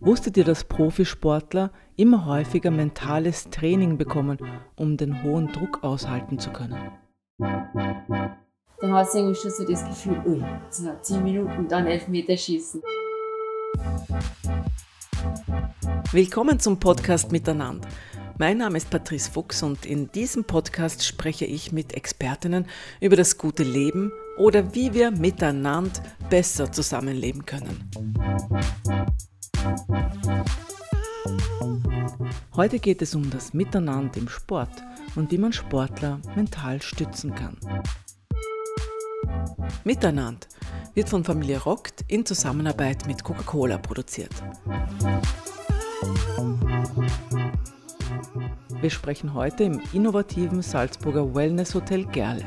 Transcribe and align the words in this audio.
Wusstet 0.00 0.36
ihr, 0.36 0.44
dass 0.44 0.64
Profisportler 0.64 1.70
immer 1.96 2.26
häufiger 2.26 2.72
mentales 2.72 3.50
Training 3.50 3.98
bekommen, 3.98 4.38
um 4.74 4.96
den 4.96 5.22
hohen 5.22 5.52
Druck 5.52 5.84
aushalten 5.84 6.40
zu 6.40 6.50
können? 6.50 6.90
Dann 7.38 8.92
hast 8.92 9.14
du 9.14 9.18
irgendwie 9.18 9.40
schon 9.40 9.50
so 9.52 9.64
das 9.64 9.86
Gefühl, 9.86 10.20
ui, 10.26 10.44
jetzt 10.64 10.80
noch 10.80 11.00
10 11.00 11.22
Minuten, 11.22 11.68
dann 11.68 11.86
Elfmeter 11.86 12.36
schießen. 12.36 12.82
Willkommen 16.10 16.58
zum 16.58 16.80
Podcast 16.80 17.30
Miteinander. 17.30 17.86
Mein 18.40 18.56
Name 18.56 18.78
ist 18.78 18.88
Patrice 18.88 19.30
Fuchs 19.30 19.62
und 19.62 19.84
in 19.84 20.10
diesem 20.12 20.44
Podcast 20.44 21.04
spreche 21.04 21.44
ich 21.44 21.72
mit 21.72 21.92
Expertinnen 21.92 22.66
über 22.98 23.14
das 23.14 23.36
gute 23.36 23.62
Leben 23.62 24.12
oder 24.40 24.74
wie 24.74 24.94
wir 24.94 25.10
miteinander 25.10 26.00
besser 26.30 26.72
zusammenleben 26.72 27.44
können. 27.44 27.90
Heute 32.56 32.78
geht 32.78 33.02
es 33.02 33.14
um 33.14 33.28
das 33.28 33.52
Miteinander 33.52 34.16
im 34.16 34.30
Sport 34.30 34.82
und 35.14 35.30
wie 35.30 35.36
man 35.36 35.52
Sportler 35.52 36.20
mental 36.34 36.80
stützen 36.80 37.34
kann. 37.34 37.58
Miteinander 39.84 40.46
wird 40.94 41.10
von 41.10 41.22
Familie 41.22 41.62
Rockt 41.62 42.04
in 42.08 42.24
Zusammenarbeit 42.24 43.06
mit 43.06 43.22
Coca-Cola 43.22 43.76
produziert. 43.76 44.32
Wir 48.80 48.90
sprechen 48.90 49.34
heute 49.34 49.64
im 49.64 49.82
innovativen 49.92 50.62
Salzburger 50.62 51.34
Wellness 51.34 51.74
Hotel 51.74 52.06
Gerl 52.06 52.42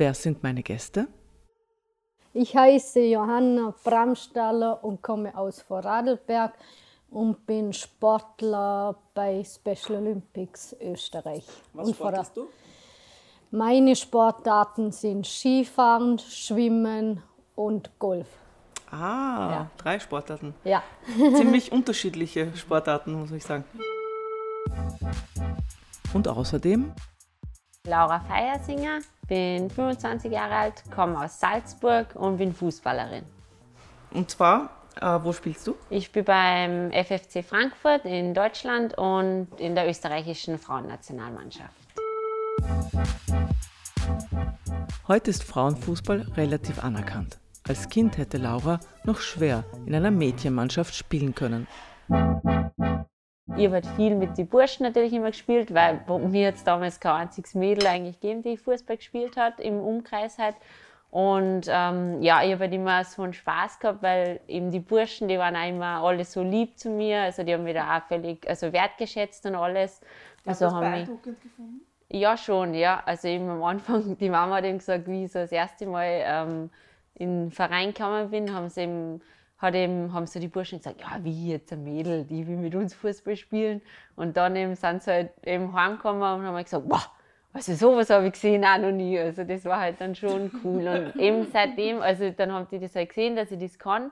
Wer 0.00 0.14
sind 0.14 0.42
meine 0.42 0.62
Gäste? 0.62 1.08
Ich 2.32 2.56
heiße 2.56 3.00
Johanna 3.00 3.74
Bramstaller 3.84 4.82
und 4.82 5.02
komme 5.02 5.36
aus 5.36 5.60
Vorarlberg 5.60 6.54
und 7.10 7.44
bin 7.44 7.74
Sportler 7.74 8.96
bei 9.12 9.44
Special 9.44 9.98
Olympics 10.00 10.74
Österreich. 10.80 11.46
Was 11.74 11.88
und 11.88 11.96
sportest 11.96 12.34
du? 12.34 12.46
Meine 13.50 13.94
Sportarten 13.94 14.90
sind 14.90 15.26
Skifahren, 15.26 16.18
Schwimmen 16.18 17.22
und 17.54 17.90
Golf. 17.98 18.28
Ah, 18.90 19.50
Ja. 19.50 19.70
drei 19.76 19.98
Sportarten. 20.00 20.54
Ja. 20.64 20.82
Ziemlich 21.36 21.72
unterschiedliche 21.72 22.56
Sportarten, 22.56 23.20
muss 23.20 23.32
ich 23.32 23.44
sagen. 23.44 23.64
Und 26.14 26.26
außerdem 26.26 26.90
Laura 27.86 28.20
Feiersinger, 28.20 28.98
bin 29.26 29.70
25 29.70 30.30
Jahre 30.30 30.54
alt, 30.54 30.82
komme 30.94 31.18
aus 31.18 31.40
Salzburg 31.40 32.14
und 32.14 32.36
bin 32.36 32.52
Fußballerin. 32.52 33.24
Und 34.10 34.30
zwar, 34.30 34.68
äh, 35.00 35.18
wo 35.22 35.32
spielst 35.32 35.66
du? 35.66 35.76
Ich 35.88 36.04
spiele 36.04 36.26
beim 36.26 36.90
FFC 36.92 37.42
Frankfurt 37.42 38.04
in 38.04 38.34
Deutschland 38.34 38.98
und 38.98 39.48
in 39.56 39.74
der 39.74 39.88
österreichischen 39.88 40.58
Frauennationalmannschaft. 40.58 41.72
Heute 45.08 45.30
ist 45.30 45.42
Frauenfußball 45.44 46.26
relativ 46.36 46.84
anerkannt. 46.84 47.38
Als 47.66 47.88
Kind 47.88 48.18
hätte 48.18 48.36
Laura 48.36 48.78
noch 49.04 49.20
schwer 49.20 49.64
in 49.86 49.94
einer 49.94 50.10
Mädchenmannschaft 50.10 50.94
spielen 50.94 51.34
können. 51.34 51.66
Ich 53.56 53.64
habe 53.64 53.74
halt 53.74 53.86
viel 53.96 54.14
mit 54.14 54.38
den 54.38 54.46
Burschen 54.46 54.84
natürlich 54.84 55.12
immer 55.12 55.30
gespielt, 55.30 55.74
weil 55.74 56.00
mir 56.28 56.42
jetzt 56.42 56.66
damals 56.66 57.00
kein 57.00 57.22
einziges 57.22 57.54
Mädel 57.54 57.86
eigentlich 57.86 58.20
gegeben, 58.20 58.42
die 58.42 58.56
Fußball 58.56 58.96
gespielt 58.96 59.36
hat, 59.36 59.58
im 59.58 59.80
Umkreis 59.80 60.38
halt. 60.38 60.54
Und 61.10 61.62
ähm, 61.68 62.22
ja, 62.22 62.42
ich 62.44 62.52
habe 62.52 62.64
halt 62.64 62.72
immer 62.72 63.02
so 63.02 63.22
einen 63.22 63.32
Spaß 63.32 63.80
gehabt, 63.80 64.02
weil 64.02 64.40
eben 64.46 64.70
die 64.70 64.78
Burschen, 64.78 65.26
die 65.26 65.38
waren 65.38 65.56
auch 65.56 65.68
immer 65.68 66.04
alle 66.04 66.24
so 66.24 66.42
lieb 66.42 66.78
zu 66.78 66.88
mir, 66.88 67.22
also 67.22 67.42
die 67.42 67.52
haben 67.52 67.64
mich 67.64 67.74
da 67.74 67.98
auch 67.98 68.02
völlig 68.04 68.48
also 68.48 68.72
wertgeschätzt 68.72 69.44
und 69.46 69.56
alles. 69.56 70.00
Also 70.46 70.70
haben 70.70 70.92
mich, 70.92 71.06
gefunden? 71.06 71.80
ja, 72.10 72.36
schon, 72.36 72.74
ja. 72.74 73.02
Also 73.04 73.26
eben 73.26 73.48
am 73.48 73.62
Anfang, 73.64 74.16
die 74.20 74.30
Mama 74.30 74.56
hat 74.56 74.64
eben 74.64 74.78
gesagt, 74.78 75.08
wie 75.08 75.24
ich 75.24 75.32
so 75.32 75.40
das 75.40 75.50
erste 75.50 75.86
Mal 75.86 76.22
ähm, 76.24 76.70
in 77.14 77.46
den 77.46 77.50
Verein 77.50 77.92
gekommen 77.92 78.30
bin, 78.30 78.54
haben 78.54 78.68
sie 78.68 78.82
eben, 78.82 79.20
hat 79.60 79.74
eben, 79.74 80.12
haben 80.12 80.26
so 80.26 80.40
die 80.40 80.48
Burschen 80.48 80.78
gesagt, 80.78 81.00
ja, 81.00 81.18
wie 81.22 81.52
jetzt 81.52 81.72
ein 81.72 81.84
Mädel, 81.84 82.24
die 82.24 82.46
will 82.46 82.56
mit 82.56 82.74
uns 82.74 82.94
Fußball 82.94 83.36
spielen. 83.36 83.82
Und 84.16 84.36
dann 84.36 84.56
eben 84.56 84.74
sind 84.74 85.02
sie 85.02 85.10
halt 85.12 85.30
eben 85.44 85.72
heimgekommen 85.72 86.22
und 86.22 86.46
haben 86.46 86.54
halt 86.54 86.66
gesagt, 86.66 86.84
wow, 86.88 87.10
also 87.52 87.74
sowas 87.74 88.08
habe 88.10 88.26
ich 88.26 88.32
gesehen 88.32 88.64
auch 88.64 88.78
noch 88.78 88.92
nie. 88.92 89.18
Also 89.18 89.44
das 89.44 89.64
war 89.64 89.80
halt 89.80 90.00
dann 90.00 90.14
schon 90.14 90.50
cool. 90.64 90.86
Und 90.88 91.16
eben 91.20 91.46
seitdem, 91.52 92.00
also 92.00 92.30
dann 92.30 92.52
haben 92.52 92.66
die 92.70 92.78
das 92.78 92.94
halt 92.94 93.08
gesehen, 93.10 93.36
dass 93.36 93.50
ich 93.50 93.58
das 93.58 93.78
kann. 93.78 94.10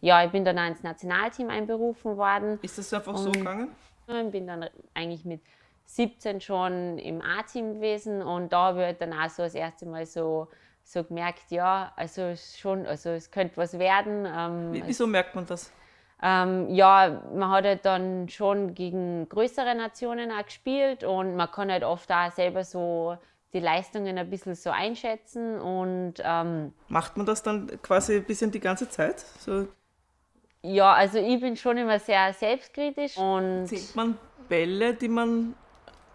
Ja, 0.00 0.24
ich 0.24 0.30
bin 0.30 0.44
dann 0.44 0.58
auch 0.58 0.66
ins 0.68 0.82
Nationalteam 0.82 1.48
einberufen 1.48 2.16
worden. 2.16 2.58
Ist 2.62 2.78
das 2.78 2.92
einfach 2.94 3.16
so 3.16 3.28
Und- 3.28 3.38
gegangen? 3.38 3.68
Ich 4.08 4.30
bin 4.30 4.46
dann 4.46 4.66
eigentlich 4.94 5.24
mit 5.24 5.40
17 5.86 6.40
schon 6.40 6.98
im 6.98 7.20
A-Team 7.22 7.74
gewesen 7.74 8.22
und 8.22 8.52
da 8.52 8.66
habe 8.66 8.80
ich 8.80 8.84
halt 8.86 9.00
dann 9.00 9.12
auch 9.12 9.28
so 9.30 9.42
das 9.42 9.54
erste 9.56 9.84
Mal 9.86 10.06
so, 10.06 10.46
so 10.86 11.02
gemerkt, 11.04 11.50
ja, 11.50 11.92
also 11.96 12.22
es 12.22 12.58
schon, 12.58 12.86
also 12.86 13.10
es 13.10 13.30
könnte 13.30 13.56
was 13.56 13.78
werden. 13.78 14.24
Ähm, 14.26 14.72
Wie- 14.72 14.82
Wieso 14.86 15.06
merkt 15.06 15.34
man 15.34 15.44
das? 15.46 15.70
ähm, 16.22 16.70
ja, 16.70 17.22
man 17.34 17.50
hat 17.50 17.64
halt 17.64 17.84
dann 17.84 18.28
schon 18.28 18.74
gegen 18.74 19.28
größere 19.28 19.74
Nationen 19.74 20.30
auch 20.32 20.44
gespielt 20.44 21.04
und 21.04 21.36
man 21.36 21.50
kann 21.50 21.70
halt 21.70 21.84
oft 21.84 22.10
auch 22.10 22.30
selber 22.30 22.64
so 22.64 23.18
die 23.52 23.60
Leistungen 23.60 24.16
ein 24.16 24.30
bisschen 24.30 24.54
so 24.54 24.70
einschätzen 24.70 25.60
und 25.60 26.14
ähm, 26.22 26.72
Macht 26.88 27.16
man 27.16 27.26
das 27.26 27.42
dann 27.42 27.66
quasi 27.82 28.16
ein 28.16 28.24
bisschen 28.24 28.50
die 28.50 28.60
ganze 28.60 28.88
Zeit? 28.88 29.20
So 29.40 29.66
ja, 30.62 30.92
also 30.94 31.18
ich 31.18 31.40
bin 31.40 31.56
schon 31.56 31.76
immer 31.78 31.98
sehr 31.98 32.32
selbstkritisch 32.32 33.16
und 33.16 33.66
zählt 33.68 33.94
man 33.94 34.16
Bälle, 34.48 34.94
die 34.94 35.08
man 35.08 35.54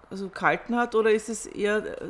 also 0.09 0.30
gehalten 0.30 0.76
hat, 0.76 0.96
oder 0.96 1.12
ist 1.12 1.30
es 1.30 1.46
eher 1.46 1.78
äh, 2.02 2.08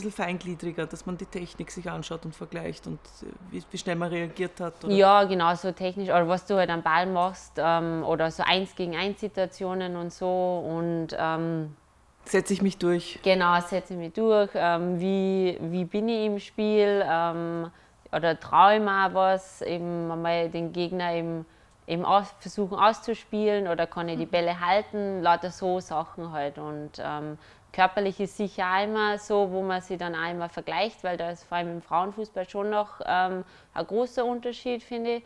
bisschen 0.00 0.24
feingliedriger, 0.24 0.86
dass 0.86 1.06
man 1.06 1.16
die 1.16 1.26
Technik 1.26 1.70
sich 1.70 1.90
anschaut 1.90 2.24
und 2.24 2.34
vergleicht 2.34 2.86
und 2.86 2.98
äh, 3.22 3.26
wie, 3.50 3.62
wie 3.70 3.78
schnell 3.78 3.96
man 3.96 4.08
reagiert 4.08 4.60
hat? 4.60 4.84
Oder? 4.84 4.94
Ja, 4.94 5.24
genau, 5.24 5.54
so 5.54 5.72
technisch, 5.72 6.08
oder 6.08 6.26
was 6.28 6.46
du 6.46 6.56
halt 6.56 6.70
am 6.70 6.82
Ball 6.82 7.06
machst, 7.06 7.52
ähm, 7.56 8.02
oder 8.04 8.30
so 8.30 8.42
eins 8.42 8.74
gegen 8.74 8.96
eins 8.96 9.20
Situationen 9.20 9.96
und 9.96 10.12
so. 10.12 10.64
Und 10.66 11.08
ähm, 11.18 11.76
Setze 12.24 12.52
ich 12.52 12.62
mich 12.62 12.78
durch? 12.78 13.18
genau, 13.22 13.60
setze 13.60 13.94
ich 13.94 13.98
mich 13.98 14.12
durch, 14.12 14.50
ähm, 14.54 15.00
wie, 15.00 15.58
wie 15.60 15.84
bin 15.84 16.08
ich 16.08 16.26
im 16.26 16.38
Spiel, 16.38 17.04
ähm, 17.08 17.70
oder 18.12 18.38
traue 18.38 18.76
ich 18.76 18.80
mir 18.82 19.06
auch 19.06 19.14
was, 19.14 19.62
eben 19.62 20.10
einmal 20.10 20.48
den 20.48 20.72
Gegner 20.72 21.14
eben, 21.14 21.46
eben 21.86 22.04
aus, 22.04 22.34
versuchen 22.38 22.78
auszuspielen, 22.78 23.68
oder 23.68 23.86
kann 23.86 24.08
ich 24.08 24.18
die 24.18 24.26
Bälle 24.26 24.60
halten, 24.60 25.22
lauter 25.22 25.50
so 25.50 25.80
Sachen 25.80 26.30
halt. 26.32 26.58
Und 26.58 26.90
ähm, 26.98 27.38
körperlich 27.72 28.20
ist 28.20 28.36
sicher 28.36 28.82
immer 28.82 29.18
so, 29.18 29.50
wo 29.50 29.62
man 29.62 29.80
sich 29.80 29.98
dann 29.98 30.14
immer 30.14 30.48
vergleicht, 30.48 31.02
weil 31.04 31.16
da 31.16 31.30
ist 31.30 31.44
vor 31.44 31.58
allem 31.58 31.70
im 31.70 31.82
Frauenfußball 31.82 32.48
schon 32.48 32.70
noch 32.70 33.00
ähm, 33.04 33.44
ein 33.74 33.86
großer 33.86 34.24
Unterschied, 34.24 34.82
finde 34.82 35.16
ich. 35.16 35.22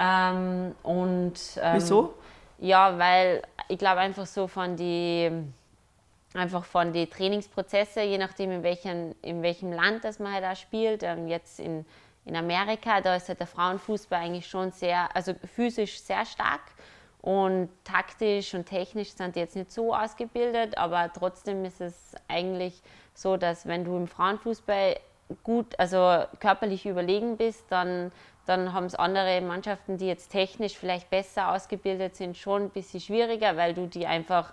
Ähm, 0.00 0.74
und, 0.82 1.34
ähm, 1.62 1.74
Wieso? 1.74 2.14
Ja, 2.58 2.98
weil 2.98 3.42
ich 3.68 3.78
glaube 3.78 4.00
einfach 4.00 4.26
so 4.26 4.46
von 4.46 4.76
die 4.76 5.30
einfach 6.34 6.64
von 6.64 6.92
die 6.92 7.06
Trainingsprozesse, 7.06 8.02
je 8.02 8.18
nachdem 8.18 8.50
in 8.50 8.62
welchem, 8.62 9.14
in 9.22 9.42
welchem 9.42 9.72
Land 9.72 10.04
das 10.04 10.18
man 10.18 10.32
halt 10.32 10.44
auch 10.44 10.56
spielt. 10.56 11.02
Ähm, 11.02 11.28
jetzt 11.28 11.60
in, 11.60 11.86
in 12.24 12.36
Amerika, 12.36 13.00
da 13.00 13.16
ist 13.16 13.28
halt 13.28 13.40
der 13.40 13.46
Frauenfußball 13.46 14.20
eigentlich 14.20 14.46
schon 14.46 14.72
sehr, 14.72 15.14
also 15.14 15.34
physisch 15.54 16.00
sehr 16.00 16.26
stark 16.26 16.62
und 17.24 17.70
taktisch 17.84 18.52
und 18.52 18.66
technisch 18.66 19.12
sind 19.14 19.34
die 19.34 19.40
jetzt 19.40 19.56
nicht 19.56 19.72
so 19.72 19.94
ausgebildet, 19.94 20.76
aber 20.76 21.10
trotzdem 21.10 21.64
ist 21.64 21.80
es 21.80 22.12
eigentlich 22.28 22.82
so, 23.14 23.38
dass 23.38 23.66
wenn 23.66 23.82
du 23.82 23.96
im 23.96 24.08
Frauenfußball 24.08 24.96
gut, 25.42 25.78
also 25.78 26.22
körperlich 26.38 26.84
überlegen 26.84 27.38
bist, 27.38 27.64
dann, 27.70 28.12
dann 28.44 28.74
haben 28.74 28.84
es 28.84 28.94
andere 28.94 29.40
Mannschaften, 29.40 29.96
die 29.96 30.06
jetzt 30.06 30.32
technisch 30.32 30.76
vielleicht 30.76 31.08
besser 31.08 31.50
ausgebildet 31.52 32.14
sind, 32.14 32.36
schon 32.36 32.64
ein 32.64 32.70
bisschen 32.70 33.00
schwieriger, 33.00 33.56
weil 33.56 33.72
du 33.72 33.86
die 33.86 34.06
einfach 34.06 34.52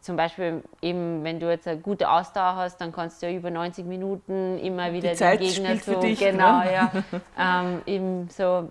zum 0.00 0.14
Beispiel 0.14 0.62
eben, 0.80 1.24
wenn 1.24 1.40
du 1.40 1.50
jetzt 1.50 1.66
eine 1.66 1.80
gute 1.80 2.08
Ausdauer 2.08 2.54
hast, 2.54 2.80
dann 2.80 2.92
kannst 2.92 3.20
du 3.20 3.26
ja 3.26 3.36
über 3.36 3.50
90 3.50 3.84
Minuten 3.84 4.60
immer 4.60 4.92
wieder 4.92 5.14
Zeit 5.14 5.40
den 5.40 5.48
Gegner 5.48 5.76
so, 5.78 6.00
dich, 6.00 6.20
genau, 6.20 6.60
ne? 6.60 6.72
ja, 6.72 6.92
ähm, 7.36 7.82
eben 7.86 8.28
so 8.28 8.70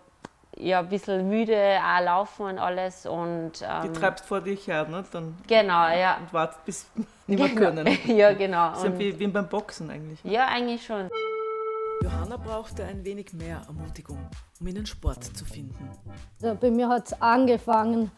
ja, 0.58 0.80
ein 0.80 0.90
bisschen 0.90 1.28
müde 1.30 1.80
auch 1.82 2.04
laufen 2.04 2.46
und 2.46 2.60
alles 2.60 3.06
und 3.06 3.54
Die 3.62 3.88
ähm, 3.88 3.94
treibst 3.94 4.26
vor 4.26 4.42
dich 4.42 4.68
her, 4.68 4.88
ne? 4.88 5.04
Dann 5.12 5.36
genau, 5.48 5.88
ja. 5.90 6.18
und 6.18 6.34
wartet, 6.34 6.66
bis 6.66 6.88
nicht 7.28 7.40
mehr 7.40 7.50
Genau. 7.50 7.62
können. 7.62 7.98
ja, 8.18 8.34
genau. 8.34 8.70
Das 8.72 8.80
ist 8.80 8.86
ja 8.86 9.00
wie, 9.00 9.20
wie 9.20 9.28
beim 9.28 9.48
Boxen 9.48 9.90
eigentlich. 9.90 10.24
ja, 10.24 10.48
eigentlich 10.48 10.86
schon. 10.86 11.10
Johanna 12.04 12.38
brauchte 12.38 12.84
ein 12.84 13.06
wenig 13.06 13.32
mehr 13.34 13.62
Ermutigung, 13.68 14.18
um 14.60 14.68
in 14.68 14.76
den 14.76 14.86
Sport 14.88 15.24
zu 15.24 15.46
finden. 15.46 15.90
Also 16.42 16.56
bei 16.60 16.72
mir 16.72 16.90
hat 16.90 17.08
es 17.08 17.22
angefangen, 17.22 18.12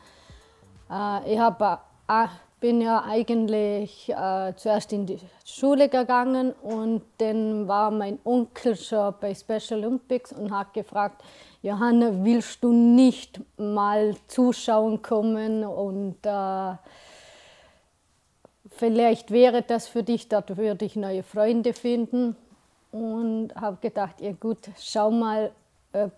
äh, 0.89 1.33
ich 1.33 1.39
habe 1.39 1.79
ein 2.07 2.29
bin 2.63 2.79
ja 2.79 3.03
eigentlich 3.03 4.07
äh, 4.07 4.53
zuerst 4.55 4.93
in 4.93 5.05
die 5.05 5.19
Schule 5.43 5.89
gegangen 5.89 6.53
und 6.61 7.01
dann 7.17 7.67
war 7.67 7.91
mein 7.91 8.19
Onkel 8.23 8.77
schon 8.77 9.13
bei 9.19 9.35
Special 9.35 9.83
Olympics 9.83 10.31
und 10.31 10.49
hat 10.49 10.73
gefragt, 10.73 11.21
Johanna, 11.63 12.11
willst 12.23 12.63
du 12.63 12.71
nicht 12.71 13.41
mal 13.57 14.15
zuschauen 14.27 15.01
kommen 15.01 15.63
und 15.63 16.17
äh, 16.23 16.75
vielleicht 18.69 19.31
wäre 19.31 19.63
das 19.63 19.87
für 19.87 20.03
dich, 20.03 20.29
dort 20.29 20.55
würde 20.55 20.85
ich 20.85 20.95
neue 20.95 21.23
Freunde 21.23 21.73
finden. 21.73 22.35
Und 22.91 23.55
habe 23.55 23.77
gedacht, 23.81 24.21
ja 24.21 24.33
gut, 24.33 24.69
schau 24.77 25.09
mal, 25.09 25.51
äh, 25.93 26.09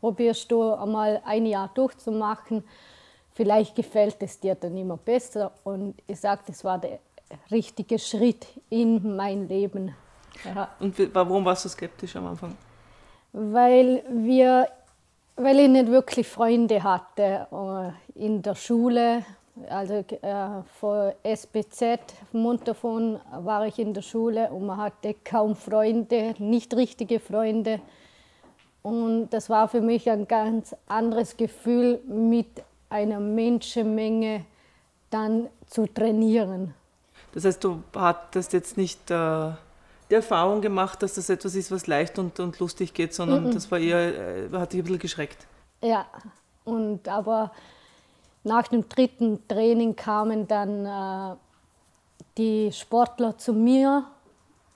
probierst 0.00 0.50
du 0.52 0.74
einmal 0.74 1.22
ein 1.24 1.46
Jahr 1.46 1.70
durchzumachen 1.72 2.62
vielleicht 3.38 3.76
gefällt 3.76 4.16
es 4.18 4.40
dir 4.40 4.56
dann 4.56 4.76
immer 4.76 4.96
besser. 4.96 5.52
Und 5.62 5.94
ich 6.08 6.18
sage, 6.18 6.42
das 6.48 6.64
war 6.64 6.78
der 6.78 6.98
richtige 7.52 7.96
Schritt 7.96 8.48
in 8.68 9.14
mein 9.14 9.46
Leben. 9.46 9.94
Ja. 10.44 10.68
Und 10.80 11.14
warum 11.14 11.44
warst 11.44 11.64
du 11.64 11.68
skeptisch 11.68 12.16
am 12.16 12.26
Anfang? 12.26 12.56
Weil 13.32 14.02
wir, 14.10 14.66
weil 15.38 15.60
ich 15.60 15.68
nicht 15.68 15.88
wirklich 15.88 16.28
Freunde 16.28 16.82
hatte 16.82 17.46
äh, 17.52 18.24
in 18.24 18.42
der 18.42 18.54
Schule. 18.54 19.24
Also 19.68 19.94
äh, 19.94 20.62
vor 20.78 21.14
SBZ, 21.22 22.00
Montafon, 22.32 23.18
war 23.32 23.66
ich 23.66 23.78
in 23.78 23.92
der 23.92 24.02
Schule 24.02 24.50
und 24.50 24.66
man 24.66 24.76
hatte 24.76 25.14
kaum 25.24 25.56
Freunde, 25.56 26.34
nicht 26.38 26.74
richtige 26.76 27.18
Freunde. 27.18 27.80
Und 28.82 29.30
das 29.30 29.50
war 29.50 29.68
für 29.68 29.80
mich 29.80 30.08
ein 30.10 30.28
ganz 30.28 30.74
anderes 30.86 31.36
Gefühl, 31.36 32.00
mit 32.06 32.62
einer 32.88 33.20
Menschenmenge 33.20 34.44
dann 35.10 35.48
zu 35.66 35.86
trainieren. 35.86 36.74
Das 37.32 37.44
heißt, 37.44 37.62
du 37.62 37.82
hattest 37.94 38.52
jetzt 38.52 38.76
nicht 38.76 39.10
äh, 39.10 39.50
die 40.10 40.14
Erfahrung 40.14 40.60
gemacht, 40.60 41.02
dass 41.02 41.14
das 41.14 41.28
etwas 41.28 41.54
ist, 41.54 41.70
was 41.70 41.86
leicht 41.86 42.18
und, 42.18 42.40
und 42.40 42.58
lustig 42.58 42.94
geht, 42.94 43.14
sondern 43.14 43.46
-mm. 43.46 43.52
das 43.52 43.70
war 43.70 43.78
eher, 43.78 44.46
äh, 44.46 44.50
hat 44.52 44.72
dich 44.72 44.80
ein 44.80 44.84
bisschen 44.84 44.98
geschreckt. 44.98 45.46
Ja, 45.82 46.06
und 46.64 47.08
aber 47.08 47.52
nach 48.44 48.68
dem 48.68 48.88
dritten 48.88 49.46
Training 49.48 49.94
kamen 49.94 50.48
dann 50.48 50.86
äh, 50.86 51.36
die 52.36 52.72
Sportler 52.72 53.36
zu 53.36 53.52
mir 53.52 54.04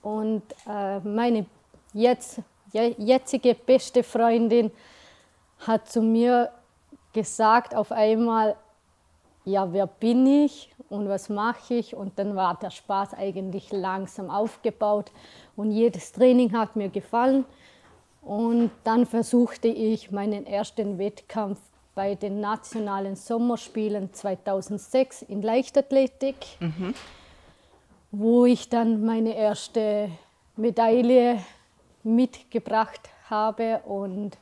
und 0.01 0.43
äh, 0.67 0.99
meine 0.99 1.45
jetzt, 1.93 2.39
jetzige 2.71 3.55
beste 3.55 4.03
Freundin 4.03 4.71
hat 5.59 5.89
zu 5.89 6.01
mir 6.01 6.51
gesagt 7.13 7.75
auf 7.75 7.91
einmal, 7.91 8.55
ja, 9.45 9.71
wer 9.73 9.87
bin 9.87 10.25
ich 10.25 10.73
und 10.89 11.07
was 11.09 11.29
mache 11.29 11.75
ich? 11.75 11.95
Und 11.95 12.17
dann 12.17 12.35
war 12.35 12.57
der 12.59 12.69
Spaß 12.69 13.13
eigentlich 13.13 13.71
langsam 13.71 14.29
aufgebaut 14.29 15.11
und 15.55 15.71
jedes 15.71 16.11
Training 16.11 16.53
hat 16.53 16.75
mir 16.75 16.89
gefallen. 16.89 17.45
Und 18.21 18.71
dann 18.83 19.05
versuchte 19.05 19.67
ich 19.67 20.11
meinen 20.11 20.45
ersten 20.45 20.97
Wettkampf 20.97 21.59
bei 21.95 22.15
den 22.15 22.39
nationalen 22.39 23.15
Sommerspielen 23.15 24.13
2006 24.13 25.23
in 25.23 25.41
Leichtathletik, 25.41 26.35
mhm. 26.59 26.93
wo 28.11 28.45
ich 28.45 28.69
dann 28.69 29.05
meine 29.05 29.35
erste 29.35 30.09
Medaille 30.55 31.39
mitgebracht 32.03 33.09
habe 33.29 33.79
und 33.85 34.37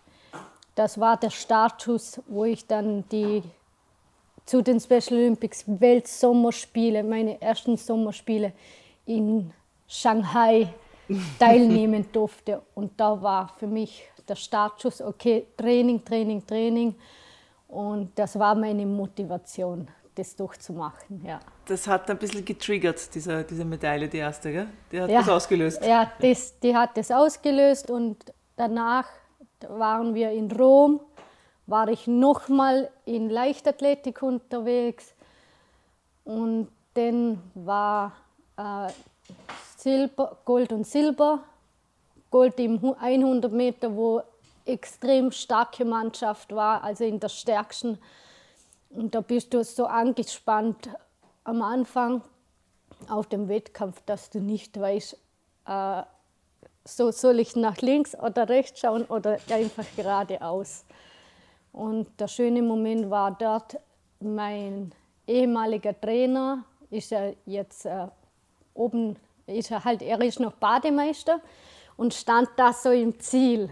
das 0.76 1.00
war 1.00 1.18
der 1.18 1.30
Startschuss, 1.30 2.22
wo 2.28 2.46
ich 2.46 2.66
dann 2.66 3.04
die, 3.10 3.44
zu 4.46 4.62
den 4.62 4.80
Special 4.80 5.14
Olympics 5.14 5.64
Weltsommerspiele, 5.68 7.04
meine 7.04 7.42
ersten 7.42 7.78
Sommerspiele 7.78 8.54
in 9.06 9.52
Shanghai 9.88 10.74
teilnehmen 11.40 12.06
durfte. 12.12 12.62
Und 12.76 13.00
da 13.00 13.22
war 13.22 13.50
für 13.60 13.68
mich 13.68 14.04
der 14.28 14.36
Startschuss, 14.36 15.02
okay, 15.02 15.48
Training, 15.58 16.04
Training, 16.04 16.46
Training. 16.46 16.96
Und 17.68 18.12
das 18.16 18.38
war 18.38 18.56
meine 18.56 18.86
Motivation, 18.86 19.88
das 20.16 20.36
durchzumachen. 20.36 21.24
Ja. 21.26 21.40
Das 21.66 21.88
hat 21.88 22.10
ein 22.10 22.18
bisschen 22.18 22.44
getriggert, 22.44 23.14
diese, 23.16 23.44
diese 23.44 23.64
Medaille, 23.64 24.08
die 24.08 24.18
erste, 24.18 24.52
gell? 24.52 24.68
Die 24.92 25.02
hat 25.02 25.10
ja, 25.10 25.20
das 25.20 25.30
ausgelöst. 25.30 25.86
Ja, 25.86 26.12
das, 26.20 26.60
die 26.60 26.76
hat 26.76 26.98
das 26.98 27.12
ausgelöst 27.12 27.90
und 27.90 28.18
danach 28.58 29.08
waren 29.68 30.14
wir 30.14 30.32
in 30.32 30.52
Rom, 30.52 31.00
war 31.72 31.88
ich 31.88 32.06
nochmal 32.06 32.92
in 33.06 33.30
Leichtathletik 33.30 34.22
unterwegs 34.22 35.16
und 36.24 36.68
dann 36.94 37.42
war 37.56 38.14
äh, 38.58 38.92
Silber, 39.78 40.38
Gold 40.46 40.72
und 40.72 40.86
Silber. 40.86 41.44
Gold 42.30 42.60
im 42.60 42.96
100 43.00 43.52
Meter, 43.52 43.96
wo 43.96 44.22
extrem 44.66 45.32
starke 45.32 45.84
Mannschaft 45.84 46.54
war, 46.54 46.84
also 46.84 47.04
in 47.04 47.20
der 47.20 47.30
stärksten. 47.30 47.98
Und 48.90 49.16
da 49.16 49.22
bist 49.22 49.54
du 49.54 49.64
so 49.64 49.86
angespannt 49.86 50.90
am 51.44 51.62
Anfang 51.62 52.22
auf 53.10 53.28
dem 53.28 53.50
Wettkampf, 53.50 54.02
dass 54.06 54.30
du 54.30 54.40
nicht 54.40 54.80
weißt, 54.80 55.18
äh, 55.66 56.04
so 56.86 57.12
soll 57.12 57.40
ich 57.40 57.56
nach 57.56 57.78
links 57.78 58.16
oder 58.16 58.50
rechts 58.50 58.80
schauen 58.80 59.06
oder 59.06 59.38
einfach 59.50 59.86
geradeaus. 59.96 60.86
Und 61.72 62.08
der 62.20 62.28
schöne 62.28 62.62
Moment 62.62 63.10
war 63.10 63.32
dort, 63.32 63.78
mein 64.20 64.92
ehemaliger 65.26 66.00
Trainer 66.00 66.64
ist 66.90 67.12
ja 67.12 67.32
jetzt 67.46 67.86
äh, 67.86 68.08
oben, 68.74 69.16
ist 69.48 69.72
er 69.72 69.84
halt, 69.84 70.02
er 70.02 70.22
ist 70.22 70.40
noch 70.40 70.54
Bademeister 70.54 71.40
und 71.98 72.14
stand 72.14 72.50
da 72.58 72.74
so 72.74 72.92
im 72.92 73.20
Ziel. 73.20 73.70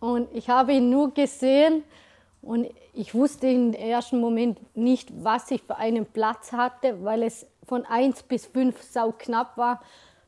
Und 0.00 0.28
ich 0.32 0.48
habe 0.48 0.72
ihn 0.74 0.90
nur 0.90 1.12
gesehen 1.12 1.84
und 2.42 2.68
ich 2.94 3.14
wusste 3.14 3.48
im 3.48 3.72
ersten 3.72 4.20
Moment 4.20 4.58
nicht, 4.76 5.10
was 5.22 5.50
ich 5.50 5.62
für 5.62 5.76
einen 5.76 6.06
Platz 6.06 6.52
hatte, 6.52 7.02
weil 7.04 7.22
es 7.22 7.46
von 7.66 7.84
1 7.84 8.22
bis 8.24 8.46
5 8.46 8.80
sau 8.82 9.12
knapp 9.12 9.56
war. 9.56 9.82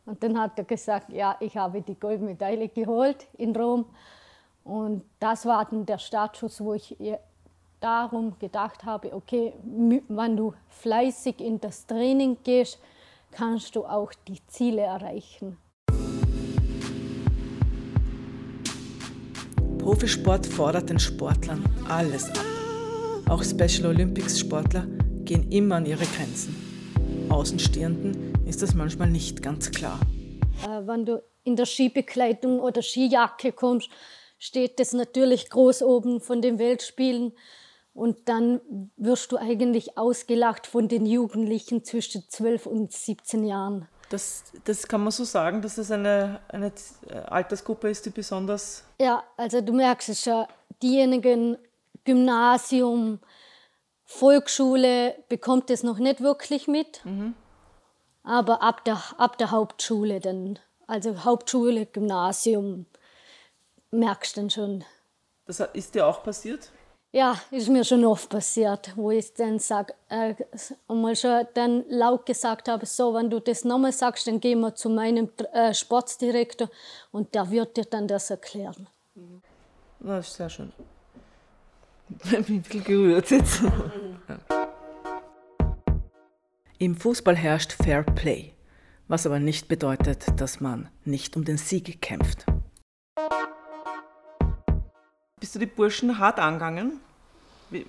Und 0.05 0.23
dann 0.23 0.41
hat 0.41 0.59
er 0.59 0.65
gesagt, 0.65 1.13
ja, 1.13 1.37
ich 1.41 1.57
habe 1.57 1.81
die 1.81 1.95
Goldmedaille 1.95 2.69
geholt 2.69 3.27
in 3.37 3.55
Rom. 3.55 3.87
Und 4.69 5.03
das 5.19 5.47
war 5.47 5.65
dann 5.65 5.87
der 5.87 5.97
Startschuss, 5.97 6.61
wo 6.61 6.75
ich 6.75 6.95
darum 7.81 8.39
gedacht 8.39 8.85
habe, 8.85 9.15
okay, 9.15 9.55
wenn 9.65 10.37
du 10.37 10.53
fleißig 10.69 11.41
in 11.41 11.59
das 11.59 11.87
Training 11.87 12.37
gehst, 12.45 12.79
kannst 13.31 13.75
du 13.77 13.87
auch 13.87 14.13
die 14.27 14.47
Ziele 14.47 14.83
erreichen. 14.83 15.57
Profisport 19.79 20.45
fordert 20.45 20.91
den 20.91 20.99
Sportlern 20.99 21.65
alles 21.89 22.29
ab. 22.29 22.45
Auch 23.31 23.43
Special 23.43 23.87
Olympics 23.87 24.39
Sportler 24.39 24.87
gehen 25.25 25.51
immer 25.51 25.77
an 25.77 25.87
ihre 25.87 26.05
Grenzen. 26.05 26.55
Außenstehenden 27.31 28.35
ist 28.47 28.61
das 28.61 28.75
manchmal 28.75 29.09
nicht 29.09 29.41
ganz 29.43 29.71
klar. 29.71 29.99
Äh, 30.63 30.87
wenn 30.87 31.07
du 31.07 31.23
in 31.45 31.57
der 31.57 31.65
Skibekleidung 31.65 32.61
oder 32.61 32.83
Skijacke 32.83 33.53
kommst, 33.53 33.89
steht 34.39 34.81
das 34.81 34.93
natürlich 34.93 35.51
groß 35.51 35.83
oben 35.83 36.21
von 36.21 36.41
den 36.41 36.59
Weltspielen. 36.59 37.33
Und 37.93 38.29
dann 38.29 38.61
wirst 38.97 39.33
du 39.33 39.37
eigentlich 39.37 39.99
ausgelacht 39.99 40.67
von 40.67 40.87
den 40.87 41.05
Jugendlichen 41.05 41.85
zwischen 41.85 42.29
12 42.29 42.67
und 42.67 42.93
17 42.93 43.45
Jahren. 43.45 43.89
Das, 44.11 44.45
das 44.65 44.87
kann 44.87 45.03
man 45.03 45.11
so 45.11 45.25
sagen, 45.25 45.61
dass 45.61 45.75
das 45.75 45.91
eine, 45.91 46.41
eine 46.49 46.73
Altersgruppe 47.27 47.91
ist, 47.91 48.07
die 48.07 48.11
besonders. 48.11 48.85
Ja, 49.01 49.25
also 49.37 49.61
du 49.61 49.73
merkst 49.73 50.11
es 50.11 50.23
schon, 50.23 50.47
diejenigen 50.81 51.59
Gymnasium, 52.05 53.19
Volksschule 54.05 55.17
bekommt 55.29 55.69
es 55.69 55.83
noch 55.83 55.99
nicht 55.99 56.23
wirklich 56.23 56.67
mit, 56.69 57.05
mhm. 57.05 57.35
aber 58.23 58.63
ab 58.63 58.83
der, 58.87 58.99
ab 59.19 59.37
der 59.37 59.51
Hauptschule 59.51 60.21
dann, 60.21 60.59
also 60.87 61.25
Hauptschule, 61.25 61.85
Gymnasium, 61.85 62.87
merkst 63.91 64.37
du 64.37 64.41
dann 64.41 64.51
schon. 64.51 64.85
Das 65.47 65.61
ist 65.61 65.95
dir 65.95 66.07
auch 66.07 66.23
passiert? 66.23 66.71
Ja, 67.11 67.41
ist 67.51 67.71
mir 67.71 67.85
schon 67.85 68.05
oft 68.05 68.29
passiert, 68.29 68.93
wo 68.95 69.11
ich 69.11 69.33
dann 69.33 69.59
sag, 69.59 69.95
äh, 70.11 70.35
einmal 70.89 71.17
schon 71.17 71.47
dann 71.55 71.85
laut 71.89 72.27
gesagt 72.27 72.69
habe, 72.69 72.85
so, 72.85 73.15
wenn 73.15 73.31
du 73.31 73.41
das 73.41 73.65
nochmal 73.65 73.93
sagst, 73.93 74.27
dann 74.27 74.41
gehen 74.41 74.61
wir 74.61 74.75
zu 74.75 74.91
meinem 74.91 75.31
äh, 75.55 75.73
Sportdirektor 75.73 76.69
und 77.11 77.35
der 77.35 77.51
wird 77.51 77.79
dir 77.79 77.87
dann 77.87 78.07
das 78.09 78.29
erklären. 78.29 78.89
Das 80.01 80.29
ist 80.29 80.37
sehr 80.37 80.51
schön. 80.51 80.73
Ich 82.11 82.31
bin 82.31 82.37
ein 82.57 82.63
bisschen 82.63 82.85
gerührt 82.85 83.31
jetzt. 83.31 83.63
Im 86.79 86.97
Fußball 86.97 87.37
herrscht 87.37 87.73
Fair 87.73 88.03
Play, 88.03 88.55
was 89.09 89.27
aber 89.27 89.41
nicht 89.41 89.69
bedeutet, 89.69 90.25
dass 90.41 90.61
man 90.61 90.89
nicht 91.05 91.37
um 91.37 91.45
den 91.45 91.59
Sieg 91.59 92.01
kämpft. 92.01 92.47
Bist 95.41 95.55
du 95.55 95.59
die 95.59 95.67
Burschen 95.67 96.19
hart 96.19 96.39
angegangen? 96.39 97.01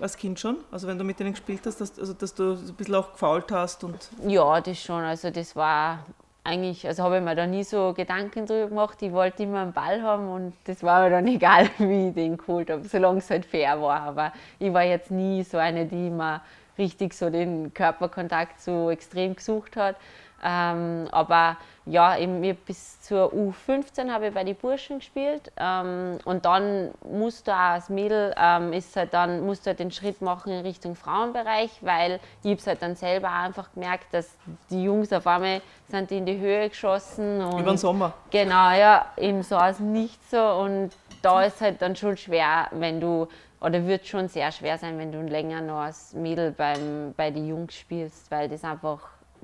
als 0.00 0.16
Kind 0.16 0.38
schon? 0.38 0.58
Also 0.70 0.86
wenn 0.86 0.98
du 0.98 1.04
mit 1.04 1.18
denen 1.20 1.32
gespielt 1.32 1.62
hast, 1.64 1.80
dass, 1.80 1.98
also 1.98 2.12
dass 2.12 2.34
du 2.34 2.52
ein 2.52 2.74
bisschen 2.74 2.94
auch 2.94 3.12
gefault 3.12 3.50
hast 3.50 3.82
und. 3.84 4.10
Ja, 4.26 4.60
das 4.60 4.78
schon. 4.78 5.02
Also 5.02 5.30
das 5.30 5.56
war 5.56 6.04
eigentlich, 6.44 6.86
also 6.86 7.02
habe 7.02 7.18
ich 7.18 7.22
mir 7.22 7.34
da 7.34 7.46
nie 7.46 7.64
so 7.64 7.92
Gedanken 7.94 8.46
drüber 8.46 8.68
gemacht. 8.68 9.00
Ich 9.02 9.12
wollte 9.12 9.42
immer 9.42 9.60
einen 9.60 9.72
Ball 9.72 10.02
haben 10.02 10.28
und 10.28 10.52
das 10.64 10.82
war 10.82 11.02
mir 11.02 11.10
dann 11.10 11.26
egal, 11.28 11.68
wie 11.78 12.08
ich 12.08 12.14
den 12.14 12.36
geholt 12.36 12.70
habe, 12.70 12.86
solange 12.86 13.18
es 13.18 13.30
halt 13.30 13.46
fair 13.46 13.80
war. 13.80 14.00
Aber 14.00 14.32
ich 14.58 14.72
war 14.72 14.84
jetzt 14.84 15.10
nie 15.10 15.42
so 15.42 15.58
eine, 15.58 15.86
die 15.86 16.08
immer 16.08 16.42
richtig 16.78 17.14
so 17.14 17.30
den 17.30 17.74
Körperkontakt 17.74 18.60
so 18.60 18.90
extrem 18.90 19.36
gesucht 19.36 19.76
hat. 19.76 19.96
Ähm, 20.42 21.08
aber 21.10 21.56
ja, 21.86 22.16
eben 22.16 22.40
bis 22.66 23.00
zur 23.00 23.32
U15 23.32 24.10
habe 24.10 24.28
ich 24.28 24.34
bei 24.34 24.44
den 24.44 24.54
Burschen 24.54 24.98
gespielt 24.98 25.50
ähm, 25.56 26.18
und 26.24 26.44
dann 26.44 26.90
musst 27.04 27.48
du 27.48 27.52
auch 27.52 27.56
als 27.56 27.88
Mädel 27.88 28.34
ähm, 28.38 28.72
ist 28.72 28.94
halt 28.96 29.12
dann, 29.12 29.44
musst 29.44 29.64
du 29.64 29.68
halt 29.68 29.80
den 29.80 29.90
Schritt 29.90 30.22
machen 30.22 30.52
in 30.52 30.60
Richtung 30.60 30.94
Frauenbereich, 30.94 31.70
weil 31.80 32.20
ich 32.42 32.52
habe 32.52 32.62
halt 32.66 32.82
dann 32.82 32.96
selber 32.96 33.28
auch 33.28 33.44
einfach 33.44 33.72
gemerkt, 33.72 34.12
dass 34.12 34.30
die 34.70 34.84
Jungs 34.84 35.12
auf 35.12 35.26
einmal 35.26 35.62
sind 35.88 36.12
in 36.12 36.26
die 36.26 36.38
Höhe 36.38 36.68
geschossen. 36.68 37.42
Und 37.42 37.60
Über 37.60 37.72
den 37.72 37.78
Sommer. 37.78 38.12
Genau, 38.30 38.70
ja, 38.70 39.06
eben 39.16 39.42
so 39.42 39.56
aus 39.56 39.80
nichts 39.80 40.30
so 40.30 40.40
und 40.40 40.90
da 41.22 41.42
ist 41.42 41.60
halt 41.60 41.82
dann 41.82 41.96
schon 41.96 42.16
schwer, 42.16 42.68
wenn 42.72 43.00
du 43.00 43.26
oder 43.60 43.86
wird 43.86 44.06
schon 44.06 44.28
sehr 44.28 44.52
schwer 44.52 44.78
sein, 44.78 44.98
wenn 44.98 45.12
du 45.12 45.20
länger 45.20 45.60
noch 45.60 45.80
als 45.80 46.14
Mädel 46.14 46.50
beim, 46.50 47.12
bei 47.16 47.30
den 47.30 47.46
Jungs 47.46 47.74
spielst, 47.74 48.30
weil 48.30 48.48
das 48.48 48.64
einfach 48.64 49.00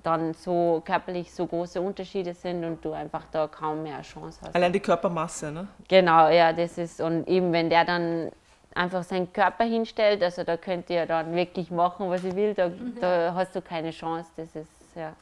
dann 0.06 0.34
so 0.34 0.82
körperlich 0.84 1.32
so 1.32 1.46
große 1.46 1.80
Unterschiede 1.80 2.32
sind 2.32 2.64
und 2.64 2.84
du 2.84 2.92
einfach 2.92 3.24
da 3.32 3.48
kaum 3.48 3.82
mehr 3.82 4.00
Chance 4.02 4.38
hast. 4.42 4.54
Allein 4.54 4.72
die 4.72 4.80
Körpermasse, 4.80 5.50
ne? 5.50 5.66
Genau, 5.88 6.28
ja, 6.28 6.52
das 6.52 6.78
ist, 6.78 7.00
und 7.00 7.26
eben 7.26 7.52
wenn 7.52 7.68
der 7.68 7.84
dann 7.84 8.30
einfach 8.74 9.02
seinen 9.02 9.32
Körper 9.32 9.64
hinstellt, 9.64 10.22
also 10.22 10.44
da 10.44 10.56
könnt 10.56 10.88
ihr 10.90 11.06
dann 11.06 11.34
wirklich 11.34 11.70
machen, 11.70 12.08
was 12.08 12.22
ihr 12.22 12.36
will, 12.36 12.54
da, 12.54 12.68
mhm. 12.68 12.96
da 13.00 13.34
hast 13.34 13.56
du 13.56 13.60
keine 13.60 13.90
Chance, 13.90 14.30
das 14.36 14.54
ist, 14.54 14.70
ja. 14.94 15.12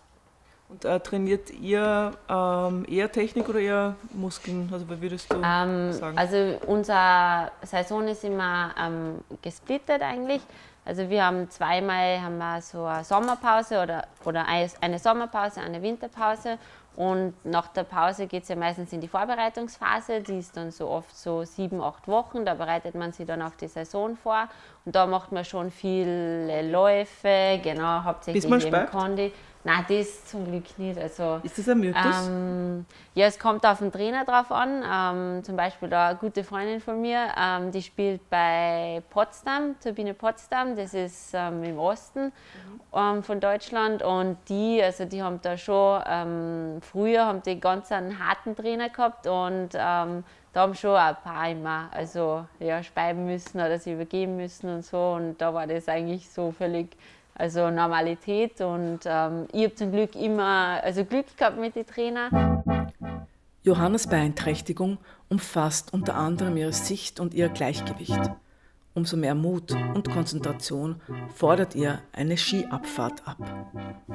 Und 0.68 0.84
äh, 0.84 0.98
trainiert 1.00 1.50
ihr 1.50 2.12
ähm, 2.28 2.86
eher 2.88 3.10
Technik 3.12 3.48
oder 3.48 3.60
eher 3.60 3.96
Muskeln? 4.12 4.68
Also 4.72 4.88
was 4.88 5.00
würdest 5.00 5.32
du 5.32 5.36
ähm, 5.36 5.92
sagen? 5.92 6.18
Also 6.18 6.58
unsere 6.66 7.50
Saison 7.62 8.08
ist 8.08 8.24
immer 8.24 8.74
ähm, 8.80 9.20
gesplittet 9.42 10.02
eigentlich. 10.02 10.40
Also 10.84 11.08
wir 11.08 11.24
haben 11.24 11.48
zweimal 11.48 12.20
haben 12.20 12.38
wir 12.38 12.60
so 12.60 12.84
eine 12.84 13.04
Sommerpause 13.04 13.82
oder, 13.82 14.06
oder 14.24 14.46
eine 14.46 14.98
Sommerpause, 14.98 15.60
eine 15.60 15.80
Winterpause. 15.80 16.58
Und 16.96 17.34
nach 17.44 17.68
der 17.68 17.82
Pause 17.82 18.26
geht 18.28 18.44
es 18.44 18.48
ja 18.48 18.56
meistens 18.56 18.92
in 18.92 19.00
die 19.00 19.08
Vorbereitungsphase, 19.08 20.20
die 20.20 20.38
ist 20.38 20.56
dann 20.56 20.70
so 20.70 20.88
oft 20.88 21.16
so 21.16 21.42
sieben, 21.42 21.80
acht 21.80 22.06
Wochen, 22.06 22.44
da 22.44 22.54
bereitet 22.54 22.94
man 22.94 23.10
sich 23.10 23.26
dann 23.26 23.42
auf 23.42 23.56
die 23.56 23.66
Saison 23.66 24.16
vor. 24.16 24.48
Und 24.84 24.94
da 24.94 25.06
macht 25.06 25.32
man 25.32 25.44
schon 25.44 25.72
viele 25.72 26.70
Läufe, 26.70 27.58
genau, 27.62 28.04
hauptsächlich 28.04 28.44
im 28.44 28.86
Kondi. 28.86 29.32
Nein, 29.66 29.82
das 29.88 30.26
zum 30.26 30.44
Glück 30.44 30.78
nicht. 30.78 30.98
Also, 30.98 31.40
ist 31.42 31.58
das 31.58 31.70
ein 31.70 31.80
Mythos? 31.80 32.28
Ähm, 32.28 32.84
ja, 33.14 33.26
es 33.26 33.38
kommt 33.38 33.64
auf 33.64 33.78
den 33.78 33.90
Trainer 33.90 34.26
drauf 34.26 34.52
an. 34.52 34.84
Ähm, 34.86 35.42
zum 35.42 35.56
Beispiel 35.56 35.88
da 35.88 36.08
eine 36.08 36.18
gute 36.18 36.44
Freundin 36.44 36.80
von 36.80 37.00
mir, 37.00 37.28
ähm, 37.40 37.70
die 37.70 37.80
spielt 37.80 38.28
bei 38.28 39.02
Potsdam, 39.08 39.74
Turbine 39.82 40.12
Potsdam, 40.12 40.76
das 40.76 40.92
ist 40.92 41.30
ähm, 41.32 41.64
im 41.64 41.78
Osten 41.78 42.30
mhm. 42.92 43.22
von 43.22 43.40
Deutschland. 43.40 44.02
Und 44.02 44.36
die, 44.50 44.82
also 44.82 45.06
die 45.06 45.22
haben 45.22 45.40
da 45.40 45.56
schon, 45.56 46.02
ähm, 46.06 46.82
früher 46.82 47.24
haben 47.24 47.42
die 47.42 47.58
ganz 47.58 47.90
einen 47.90 48.18
harten 48.18 48.54
Trainer 48.54 48.90
gehabt 48.90 49.26
und 49.26 49.70
ähm, 49.72 50.24
da 50.52 50.60
haben 50.60 50.74
schon 50.74 50.94
ein 50.94 51.16
paar 51.24 51.48
immer 51.48 51.88
also, 51.90 52.46
ja, 52.60 52.82
speiben 52.82 53.24
müssen 53.24 53.58
oder 53.58 53.78
sie 53.78 53.94
übergeben 53.94 54.36
müssen 54.36 54.68
und 54.68 54.84
so. 54.84 55.14
Und 55.14 55.38
da 55.38 55.54
war 55.54 55.66
das 55.66 55.88
eigentlich 55.88 56.30
so 56.30 56.52
völlig 56.52 56.96
also 57.34 57.70
Normalität 57.70 58.60
und 58.60 59.00
ähm, 59.04 59.46
ich 59.52 59.64
habe 59.64 59.74
zum 59.74 59.92
Glück 59.92 60.14
immer 60.14 60.80
also 60.82 61.04
Glück 61.04 61.36
gehabt 61.36 61.58
mit 61.58 61.74
den 61.74 61.86
Trainern. 61.86 62.62
Johannas 63.62 64.06
Beeinträchtigung 64.06 64.98
umfasst 65.28 65.92
unter 65.92 66.16
anderem 66.16 66.56
ihre 66.56 66.72
Sicht 66.72 67.18
und 67.18 67.34
ihr 67.34 67.48
Gleichgewicht. 67.48 68.30
Umso 68.96 69.16
mehr 69.16 69.34
Mut 69.34 69.72
und 69.72 70.08
Konzentration 70.08 71.00
fordert 71.34 71.74
ihr 71.74 72.00
eine 72.12 72.36
Skiabfahrt 72.36 73.26
ab. 73.26 73.38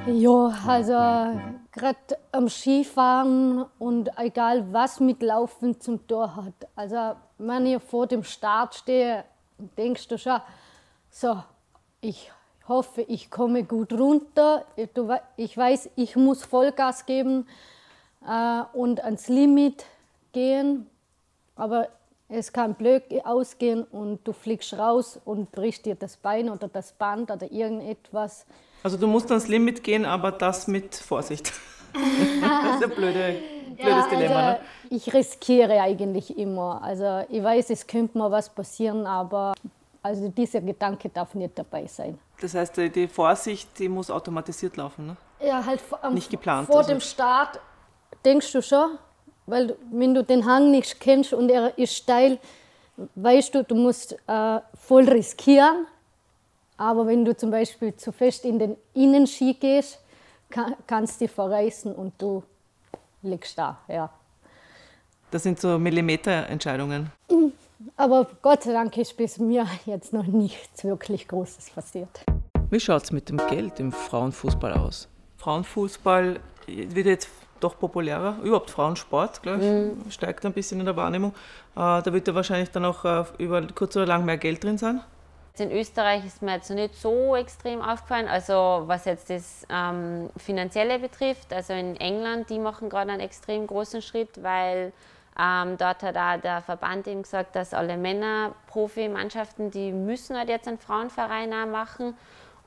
Ja, 0.06 0.54
also 0.66 1.38
gerade 1.72 1.98
am 2.32 2.48
Skifahren 2.48 3.66
und 3.78 4.08
egal 4.16 4.72
was 4.72 4.98
mit 5.00 5.22
Laufen 5.22 5.78
zum 5.80 6.06
Tor 6.06 6.34
hat. 6.34 6.54
Also 6.74 7.16
wenn 7.36 7.66
ich 7.66 7.82
vor 7.82 8.06
dem 8.06 8.24
Start 8.24 8.74
stehe, 8.74 9.24
denkst 9.76 10.08
du 10.08 10.16
schon, 10.16 10.40
so, 11.10 11.42
ich 12.00 12.30
hoffe, 12.70 13.02
ich 13.02 13.30
komme 13.30 13.64
gut 13.64 13.92
runter. 13.92 14.64
Ich 15.36 15.56
weiß, 15.56 15.90
ich 15.96 16.16
muss 16.16 16.42
Vollgas 16.44 17.04
geben 17.04 17.46
äh, 18.26 18.62
und 18.72 19.04
ans 19.04 19.28
Limit 19.28 19.84
gehen. 20.32 20.86
Aber 21.56 21.88
es 22.28 22.52
kann 22.52 22.74
blöd 22.74 23.02
ausgehen 23.24 23.82
und 23.82 24.26
du 24.26 24.32
fliegst 24.32 24.72
raus 24.78 25.20
und 25.24 25.52
brichst 25.52 25.84
dir 25.84 25.96
das 25.96 26.16
Bein 26.16 26.48
oder 26.48 26.68
das 26.68 26.92
Band 26.92 27.30
oder 27.30 27.50
irgendetwas. 27.50 28.46
Also 28.82 28.96
du 28.96 29.06
musst 29.06 29.28
ans 29.30 29.48
Limit 29.48 29.82
gehen, 29.82 30.06
aber 30.06 30.32
das 30.32 30.66
mit 30.66 30.94
Vorsicht. 30.94 31.52
das 31.92 32.76
ist 32.76 32.84
ein 32.84 32.90
blöde, 32.90 33.36
blödes 33.76 34.04
ja, 34.04 34.08
Dilemma. 34.08 34.34
Also, 34.34 34.62
ne? 34.62 34.66
Ich 34.90 35.12
riskiere 35.12 35.80
eigentlich 35.82 36.38
immer. 36.38 36.80
Also 36.82 37.24
ich 37.28 37.42
weiß, 37.42 37.70
es 37.70 37.86
könnte 37.86 38.16
mal 38.16 38.30
was 38.30 38.48
passieren, 38.48 39.06
aber 39.06 39.54
also 40.02 40.28
dieser 40.28 40.60
Gedanke 40.60 41.08
darf 41.08 41.34
nicht 41.34 41.58
dabei 41.58 41.86
sein. 41.86 42.18
Das 42.40 42.54
heißt, 42.54 42.76
die 42.76 43.08
Vorsicht, 43.08 43.78
die 43.78 43.88
muss 43.88 44.10
automatisiert 44.10 44.76
laufen, 44.76 45.08
ne? 45.08 45.16
Ja, 45.40 45.64
halt 45.64 45.80
ähm, 46.02 46.14
nicht 46.14 46.30
geplant. 46.30 46.66
Vor 46.66 46.78
also. 46.78 46.90
dem 46.90 47.00
Start 47.00 47.60
denkst 48.24 48.52
du 48.52 48.62
schon, 48.62 48.98
weil 49.46 49.76
wenn 49.90 50.14
du 50.14 50.22
den 50.22 50.44
Hang 50.44 50.70
nicht 50.70 51.00
kennst 51.00 51.32
und 51.32 51.50
er 51.50 51.76
ist 51.78 51.94
steil, 51.94 52.38
weißt 53.14 53.54
du, 53.54 53.64
du 53.64 53.74
musst 53.74 54.16
äh, 54.26 54.60
voll 54.74 55.08
riskieren. 55.08 55.86
Aber 56.76 57.06
wenn 57.06 57.24
du 57.24 57.36
zum 57.36 57.50
Beispiel 57.50 57.94
zu 57.94 58.10
fest 58.10 58.44
in 58.44 58.58
den 58.58 58.76
Innenski 58.94 59.54
gehst, 59.54 59.98
kann, 60.48 60.76
kannst 60.86 61.20
du 61.20 61.26
dich 61.26 61.34
verreißen 61.34 61.94
und 61.94 62.14
du 62.16 62.42
liegst 63.22 63.58
da, 63.58 63.78
ja. 63.86 64.10
Das 65.30 65.42
sind 65.42 65.60
so 65.60 65.78
Millimeterentscheidungen. 65.78 67.12
Mhm. 67.30 67.52
Aber 67.96 68.26
Gott 68.42 68.64
sei 68.64 68.72
Dank 68.72 68.96
ist 68.98 69.16
bis 69.16 69.38
mir 69.38 69.66
jetzt 69.86 70.12
noch 70.12 70.26
nichts 70.26 70.84
wirklich 70.84 71.28
Großes 71.28 71.70
passiert. 71.70 72.24
Wie 72.70 72.80
schaut 72.80 73.04
es 73.04 73.12
mit 73.12 73.28
dem 73.28 73.38
Geld 73.48 73.80
im 73.80 73.90
Frauenfußball 73.90 74.74
aus? 74.74 75.08
Frauenfußball 75.38 76.38
wird 76.66 77.06
jetzt 77.06 77.28
doch 77.58 77.78
populärer, 77.78 78.36
überhaupt 78.42 78.70
Frauensport, 78.70 79.42
glaube 79.42 79.58
ich, 79.60 79.66
mhm. 79.66 80.10
steigt 80.10 80.44
ein 80.46 80.52
bisschen 80.52 80.80
in 80.80 80.86
der 80.86 80.96
Wahrnehmung. 80.96 81.32
Äh, 81.74 82.02
da 82.02 82.06
wird 82.06 82.26
ja 82.26 82.34
wahrscheinlich 82.34 82.70
dann 82.70 82.84
auch 82.84 83.04
äh, 83.04 83.24
über 83.38 83.66
kurz 83.74 83.96
oder 83.96 84.06
lang 84.06 84.24
mehr 84.24 84.38
Geld 84.38 84.64
drin 84.64 84.78
sein. 84.78 85.00
In 85.58 85.70
Österreich 85.72 86.24
ist 86.24 86.40
mir 86.40 86.54
jetzt 86.54 86.70
nicht 86.70 86.94
so 86.94 87.36
extrem 87.36 87.82
aufgefallen, 87.82 88.28
also 88.28 88.84
was 88.86 89.04
jetzt 89.04 89.28
das 89.28 89.66
ähm, 89.68 90.30
Finanzielle 90.38 90.98
betrifft. 90.98 91.52
Also 91.52 91.74
in 91.74 91.96
England, 91.96 92.48
die 92.48 92.58
machen 92.58 92.88
gerade 92.88 93.10
einen 93.10 93.20
extrem 93.20 93.66
großen 93.66 94.00
Schritt, 94.00 94.42
weil 94.42 94.92
ähm, 95.38 95.76
dort 95.78 96.02
hat 96.02 96.16
auch 96.16 96.40
der 96.40 96.60
Verband 96.60 97.06
eben 97.06 97.22
gesagt, 97.22 97.56
dass 97.56 97.72
alle 97.72 97.96
Männer-Profi-Mannschaften, 97.96 99.70
die 99.70 99.92
müssen 99.92 100.36
halt 100.36 100.48
jetzt 100.48 100.68
einen 100.68 100.78
Frauenverein 100.78 101.52
auch 101.52 101.66
machen. 101.66 102.14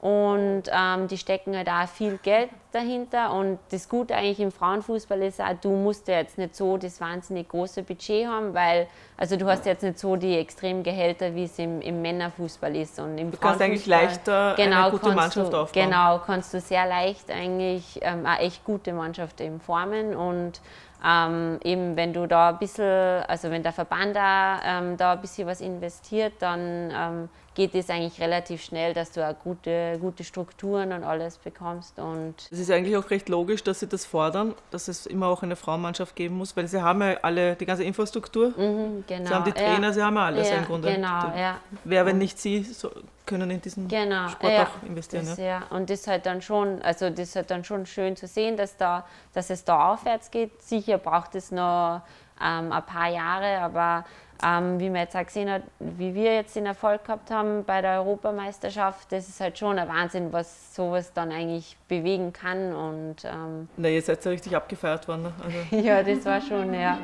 Und 0.03 0.63
ähm, 0.70 1.08
die 1.08 1.17
stecken 1.17 1.55
halt 1.55 1.70
auch 1.70 1.88
viel 1.88 2.17
Geld 2.17 2.50
dahinter. 2.74 3.32
Und 3.32 3.58
das 3.72 3.88
Gute 3.88 4.13
eigentlich 4.13 4.41
im 4.41 4.51
Frauenfußball 4.51 5.22
ist 5.22 5.39
auch, 5.39 5.53
du 5.62 5.70
musst 5.70 6.10
ja 6.10 6.15
jetzt 6.15 6.38
nicht 6.38 6.58
so 6.58 6.75
das 6.75 7.00
wahnsinnig 7.00 7.48
große 7.48 7.84
Budget 7.84 8.27
haben, 8.27 8.53
weil 8.53 8.88
also 9.15 9.38
du 9.38 9.46
hast 9.46 9.65
jetzt 9.65 9.82
nicht 9.82 9.98
so 9.98 10.17
die 10.17 10.36
extremen 10.38 10.84
Gehälter, 10.84 11.34
wie 11.36 11.46
es 11.46 11.58
im, 11.58 11.79
im 11.79 12.01
Männerfußball 12.01 12.75
ist. 12.75 13.00
Und 13.00 13.17
im 13.17 13.32
du 13.32 13.38
kannst 13.38 13.62
eigentlich 13.62 13.86
leichter 13.86 14.55
genau, 14.58 14.88
eine 14.88 14.91
gute 14.91 15.12
Mannschaft 15.13 15.53
du, 15.53 15.58
aufbauen. 15.58 15.86
Genau, 15.86 16.20
kannst 16.20 16.53
du 16.53 16.60
sehr 16.60 16.86
leicht 16.86 17.32
eigentlich 17.32 18.00
ähm, 18.01 18.25
eine 18.25 18.39
echt 18.39 18.65
gute 18.65 18.91
Mannschaft 18.91 19.39
eben 19.39 19.62
formen. 19.62 20.17
Und 20.17 20.60
ähm, 21.05 21.60
eben 21.63 21.95
wenn 21.95 22.13
du 22.13 22.27
da 22.27 22.50
ein 22.50 22.60
bisschen, 22.60 23.24
also 23.27 23.51
wenn 23.51 23.63
der 23.63 23.74
Verband 23.74 24.15
da, 24.15 24.60
ähm, 24.63 24.98
da 24.98 25.13
ein 25.13 25.22
bisschen 25.22 25.48
was 25.48 25.62
investiert, 25.62 26.33
dann 26.39 26.91
ähm, 26.95 27.29
geht 27.55 27.75
es 27.75 27.89
eigentlich 27.89 28.19
relativ 28.19 28.63
schnell, 28.63 28.93
dass 28.93 29.12
du 29.12 29.27
auch 29.27 29.36
gute, 29.43 29.98
gute 30.00 30.24
Strukturen 30.24 30.91
und 30.91 31.03
alles 31.03 31.38
bekommst. 31.38 32.00
Und 32.00 32.36
es 32.51 32.60
ist 32.60 32.72
eigentlich 32.72 32.98
auch 32.98 33.10
recht 33.10 33.29
logisch, 33.29 33.63
dass 33.63 33.79
sie 33.79 33.88
das 33.88 34.05
fordern, 34.05 34.55
dass 34.72 34.88
es 34.88 35.05
immer 35.05 35.27
auch 35.27 35.43
eine 35.43 35.55
Frauenmannschaft 35.55 36.15
geben 36.15 36.38
muss, 36.38 36.55
weil 36.57 36.67
sie 36.67 36.81
haben 36.81 37.01
ja 37.01 37.17
alle 37.22 37.55
die 37.55 37.65
ganze 37.65 37.83
Infrastruktur. 37.83 38.50
Mhm, 38.50 39.03
genau. 39.07 39.27
Sie 39.27 39.33
haben 39.33 39.45
die 39.45 39.51
Trainer, 39.51 39.88
ja. 39.88 39.93
sie 39.93 40.03
haben 40.03 40.15
ja 40.15 40.25
alles 40.25 40.50
ja, 40.50 40.55
im 40.57 40.65
Grunde. 40.65 40.93
Genau, 40.93 41.31
ja. 41.36 41.60
Wer, 41.83 42.05
wenn 42.05 42.17
nicht 42.17 42.39
sie, 42.39 42.63
so, 42.63 42.89
können 43.25 43.50
in 43.51 43.62
diesen 43.62 43.88
genau, 43.88 44.27
Sport 44.29 44.53
ja, 44.53 44.63
auch 44.63 44.88
investieren. 44.88 45.25
Das, 45.25 45.38
ja. 45.38 45.63
Und 45.69 45.89
das 45.89 46.01
ist 46.01 46.07
halt 46.07 46.25
dann 46.25 46.41
schon, 46.41 46.81
also 46.81 47.10
das 47.10 47.29
ist 47.29 47.36
halt 47.36 47.51
dann 47.51 47.63
schon 47.63 47.86
schön 47.86 48.15
zu 48.15 48.27
sehen, 48.27 48.57
dass, 48.57 48.77
da, 48.77 49.05
dass 49.33 49.50
es 49.50 49.63
da 49.63 49.93
aufwärts 49.93 50.31
geht. 50.31 50.62
Sicher 50.62 50.98
braucht 50.98 51.36
es 51.36 51.51
noch 51.51 52.01
ähm, 52.42 52.72
ein 52.72 52.84
paar 52.84 53.10
Jahre, 53.10 53.60
aber 53.60 54.06
ähm, 54.44 54.80
wie 54.80 54.90
man 54.90 55.02
jetzt 55.02 55.16
auch 55.16 55.25
gesehen 55.25 55.50
hat, 55.50 55.63
wie 55.80 56.13
wir 56.13 56.36
jetzt 56.36 56.56
den 56.56 56.66
Erfolg 56.66 57.06
gehabt 57.06 57.32
haben 57.32 57.63
bei 57.63 57.82
der 57.82 58.00
Europameisterschaft, 58.00 59.12
das 59.12 59.30
ist 59.30 59.40
halt 59.40 59.58
schon 59.58 59.80
ein 59.80 59.88
Wahnsinn, 59.88 60.34
was 60.34 60.75
sowas 60.75 61.13
dann 61.13 61.32
eigentlich 61.32 61.78
bewegen 61.88 62.34
kann. 62.34 62.74
Und, 62.74 63.24
ähm 63.25 63.70
Na, 63.78 63.90
ihr 63.90 64.02
seid 64.02 64.24
ja 64.25 64.32
richtig 64.32 64.56
abgefeiert 64.56 65.08
worden. 65.08 65.24
Ne? 65.24 65.34
Also. 65.44 65.75
ja, 65.88 66.04
das 66.04 66.25
war 66.25 66.42
schon, 66.42 66.74
ja. 66.74 66.98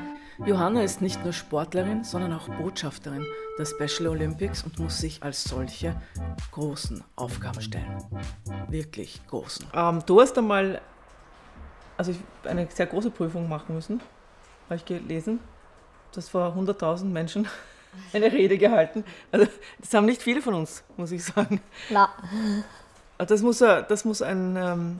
Johanna 0.46 0.84
ist 0.84 1.02
nicht 1.02 1.22
nur 1.24 1.34
Sportlerin, 1.34 2.04
sondern 2.06 2.34
auch 2.34 2.48
Botschafterin 2.48 3.26
der 3.58 3.66
Special 3.66 4.08
Olympics 4.08 4.64
und 4.64 4.80
muss 4.80 4.98
sich 5.00 5.22
als 5.22 5.44
solche 5.44 5.96
großen 6.52 7.04
Aufgaben 7.18 7.62
stellen. 7.62 7.98
Wirklich 8.70 9.20
großen. 9.28 9.68
Ähm, 9.74 10.02
du 10.06 10.22
hast 10.22 10.38
einmal 10.38 10.82
also 11.98 12.16
eine 12.46 12.68
sehr 12.72 12.86
große 12.86 13.12
Prüfung 13.12 13.50
machen 13.50 13.76
müssen, 13.76 14.02
habe 14.70 14.76
ich 14.76 14.86
gelesen 14.86 15.40
das 16.16 16.30
vor 16.30 16.56
100.000 16.56 17.06
Menschen 17.06 17.48
eine 18.14 18.32
Rede 18.32 18.58
gehalten. 18.58 19.04
Also, 19.32 19.48
das 19.80 19.94
haben 19.94 20.06
nicht 20.06 20.22
viele 20.22 20.42
von 20.42 20.54
uns, 20.54 20.84
muss 20.98 21.12
ich 21.12 21.24
sagen. 21.24 21.62
Na. 21.90 22.10
Das 23.18 23.42
muss, 23.42 23.60
das 23.60 24.06
muss 24.06 24.22
ein 24.22 24.56
ähm, 24.56 25.00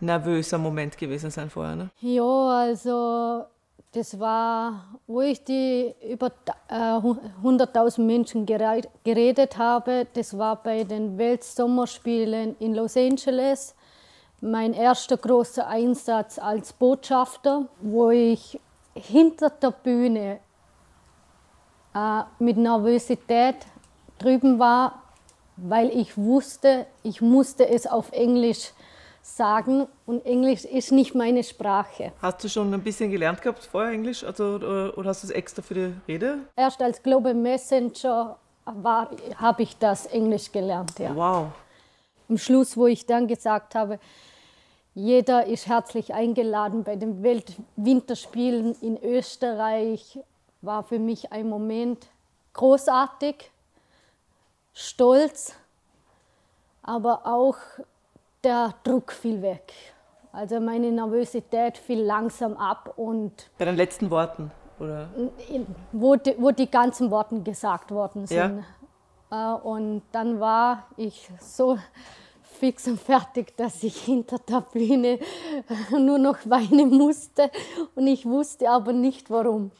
nervöser 0.00 0.58
Moment 0.58 0.98
gewesen 0.98 1.30
sein 1.30 1.48
vorher, 1.48 1.76
ne? 1.76 1.90
Ja, 2.00 2.48
also 2.48 3.44
das 3.92 4.18
war, 4.18 4.98
wo 5.06 5.20
ich 5.20 5.44
die 5.44 5.94
über 6.10 6.32
äh, 6.68 6.74
100.000 6.74 8.00
Menschen 8.00 8.46
geredet 8.46 9.58
habe. 9.58 10.06
Das 10.14 10.36
war 10.36 10.56
bei 10.56 10.82
den 10.82 11.18
Weltsommerspielen 11.18 12.56
in 12.58 12.74
Los 12.74 12.96
Angeles. 12.96 13.76
Mein 14.40 14.72
erster 14.72 15.16
großer 15.16 15.68
Einsatz 15.68 16.40
als 16.40 16.72
Botschafter, 16.72 17.68
wo 17.80 18.10
ich 18.10 18.58
hinter 18.94 19.50
der 19.50 19.70
Bühne 19.70 20.40
äh, 21.94 22.22
mit 22.38 22.56
Nervosität 22.56 23.56
drüben 24.18 24.58
war, 24.58 25.02
weil 25.56 25.90
ich 25.90 26.16
wusste, 26.16 26.86
ich 27.02 27.20
musste 27.20 27.68
es 27.68 27.86
auf 27.86 28.12
Englisch 28.12 28.72
sagen 29.22 29.86
und 30.04 30.24
Englisch 30.26 30.64
ist 30.64 30.90
nicht 30.90 31.14
meine 31.14 31.44
Sprache. 31.44 32.12
Hast 32.20 32.42
du 32.42 32.48
schon 32.48 32.74
ein 32.74 32.82
bisschen 32.82 33.10
gelernt 33.10 33.40
gehabt 33.40 33.64
vorher 33.64 33.92
Englisch 33.92 34.24
also, 34.24 34.56
oder, 34.56 34.98
oder 34.98 35.10
hast 35.10 35.22
du 35.22 35.28
es 35.28 35.32
extra 35.32 35.62
für 35.62 35.74
die 35.74 35.94
Rede? 36.08 36.38
Erst 36.56 36.82
als 36.82 37.02
Global 37.02 37.34
Messenger 37.34 38.36
habe 38.66 39.62
ich 39.62 39.76
das 39.78 40.06
Englisch 40.06 40.50
gelernt. 40.50 40.98
Ja. 40.98 41.14
Wow. 41.14 41.46
Am 42.28 42.38
Schluss, 42.38 42.76
wo 42.76 42.86
ich 42.86 43.06
dann 43.06 43.26
gesagt 43.28 43.74
habe, 43.74 43.98
jeder 44.94 45.46
ist 45.46 45.68
herzlich 45.68 46.12
eingeladen 46.12 46.84
bei 46.84 46.96
den 46.96 47.22
Weltwinterspielen 47.22 48.74
in 48.80 49.02
Österreich. 49.02 50.18
War 50.60 50.82
für 50.82 50.98
mich 50.98 51.32
ein 51.32 51.48
Moment 51.48 52.06
großartig, 52.52 53.50
stolz, 54.74 55.54
aber 56.82 57.26
auch 57.26 57.56
der 58.44 58.74
Druck 58.84 59.12
fiel 59.12 59.40
weg. 59.42 59.72
Also 60.30 60.60
meine 60.60 60.90
Nervosität 60.90 61.78
fiel 61.78 62.02
langsam 62.02 62.56
ab 62.56 62.94
und. 62.96 63.50
Bei 63.58 63.64
den 63.64 63.76
letzten 63.76 64.10
Worten, 64.10 64.50
oder? 64.78 65.08
Wo 65.92 66.16
die, 66.16 66.34
wo 66.38 66.50
die 66.50 66.70
ganzen 66.70 67.10
Worte 67.10 67.40
gesagt 67.42 67.90
worden 67.90 68.26
sind. 68.26 68.64
Ja. 69.30 69.56
Äh, 69.56 69.60
und 69.62 70.02
dann 70.12 70.40
war 70.40 70.84
ich 70.96 71.28
so 71.40 71.78
fix 72.62 72.86
und 72.86 73.00
fertig, 73.00 73.56
dass 73.56 73.82
ich 73.82 74.02
hinter 74.02 74.38
der 74.38 74.60
Bühne 74.60 75.18
nur 75.90 76.18
noch 76.18 76.38
weinen 76.44 76.90
musste 76.90 77.50
und 77.96 78.06
ich 78.06 78.24
wusste 78.24 78.70
aber 78.70 78.92
nicht 78.92 79.30
warum. 79.30 79.72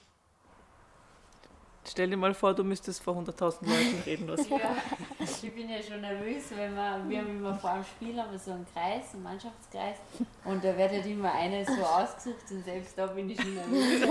Stell 1.85 2.11
dir 2.11 2.17
mal 2.17 2.35
vor, 2.35 2.55
du 2.55 2.65
müsstest 2.65 3.01
vor 3.01 3.15
100.000 3.17 3.69
Leuten 3.69 4.03
reden 4.05 4.27
lassen. 4.27 4.51
Ja, 4.59 4.77
ich 5.21 5.55
bin 5.55 5.69
ja 5.69 5.81
schon 5.81 6.01
nervös, 6.01 6.43
wenn 6.57 6.75
wir, 6.75 7.05
wir 7.07 7.19
haben 7.19 7.37
immer 7.39 7.55
vor 7.55 7.75
dem 7.75 7.85
Spiel 7.85 8.21
haben 8.21 8.33
wir 8.33 8.39
so 8.41 8.51
einen 8.51 8.67
Kreis, 8.73 9.15
einen 9.15 9.23
Mannschaftskreis 9.23 9.99
und 10.45 10.65
da 10.65 10.77
wird 10.77 10.91
halt 10.91 11.07
immer 11.07 11.33
einer 11.33 11.65
so 11.65 11.83
ausgesucht 11.85 12.51
und 12.51 12.65
selbst 12.65 12.99
da 12.99 13.07
bin 13.07 13.31
ich 13.31 13.41
schon 13.41 13.55
nervös, 13.55 14.09